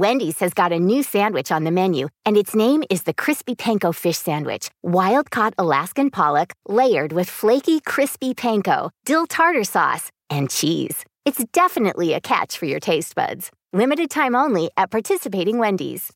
Wendy's 0.00 0.38
has 0.38 0.54
got 0.54 0.72
a 0.72 0.78
new 0.78 1.02
sandwich 1.02 1.52
on 1.52 1.64
the 1.64 1.70
menu, 1.70 2.08
and 2.24 2.34
its 2.34 2.54
name 2.54 2.82
is 2.88 3.02
the 3.02 3.12
Crispy 3.12 3.54
Panko 3.54 3.94
Fish 3.94 4.16
Sandwich. 4.16 4.70
Wild 4.82 5.30
caught 5.30 5.52
Alaskan 5.58 6.08
pollock, 6.10 6.54
layered 6.66 7.12
with 7.12 7.28
flaky, 7.28 7.80
crispy 7.80 8.32
panko, 8.32 8.88
dill 9.04 9.26
tartar 9.26 9.62
sauce, 9.62 10.10
and 10.30 10.48
cheese. 10.48 11.04
It's 11.26 11.44
definitely 11.52 12.14
a 12.14 12.20
catch 12.22 12.56
for 12.56 12.64
your 12.64 12.80
taste 12.80 13.14
buds. 13.14 13.50
Limited 13.74 14.08
time 14.08 14.34
only 14.34 14.70
at 14.74 14.90
participating 14.90 15.58
Wendy's. 15.58 16.10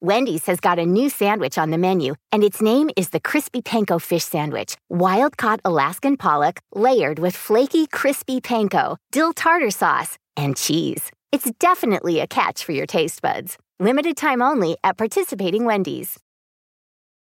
Wendy's 0.00 0.46
has 0.46 0.58
got 0.58 0.78
a 0.78 0.86
new 0.86 1.10
sandwich 1.10 1.58
on 1.58 1.68
the 1.68 1.76
menu, 1.76 2.14
and 2.32 2.42
its 2.42 2.62
name 2.62 2.88
is 2.96 3.10
the 3.10 3.20
Crispy 3.20 3.60
Panko 3.60 4.00
Fish 4.00 4.24
Sandwich. 4.24 4.78
Wild 4.88 5.36
caught 5.36 5.60
Alaskan 5.66 6.16
pollock, 6.16 6.58
layered 6.74 7.18
with 7.18 7.36
flaky, 7.36 7.86
crispy 7.86 8.40
panko, 8.40 8.96
dill 9.10 9.34
tartar 9.34 9.70
sauce, 9.70 10.16
and 10.38 10.56
cheese. 10.56 11.10
It's 11.32 11.50
definitely 11.58 12.20
a 12.20 12.26
catch 12.26 12.62
for 12.62 12.72
your 12.72 12.84
taste 12.84 13.22
buds. 13.22 13.56
Limited 13.80 14.18
time 14.18 14.42
only 14.42 14.76
at 14.84 14.98
participating 14.98 15.64
Wendy's. 15.64 16.18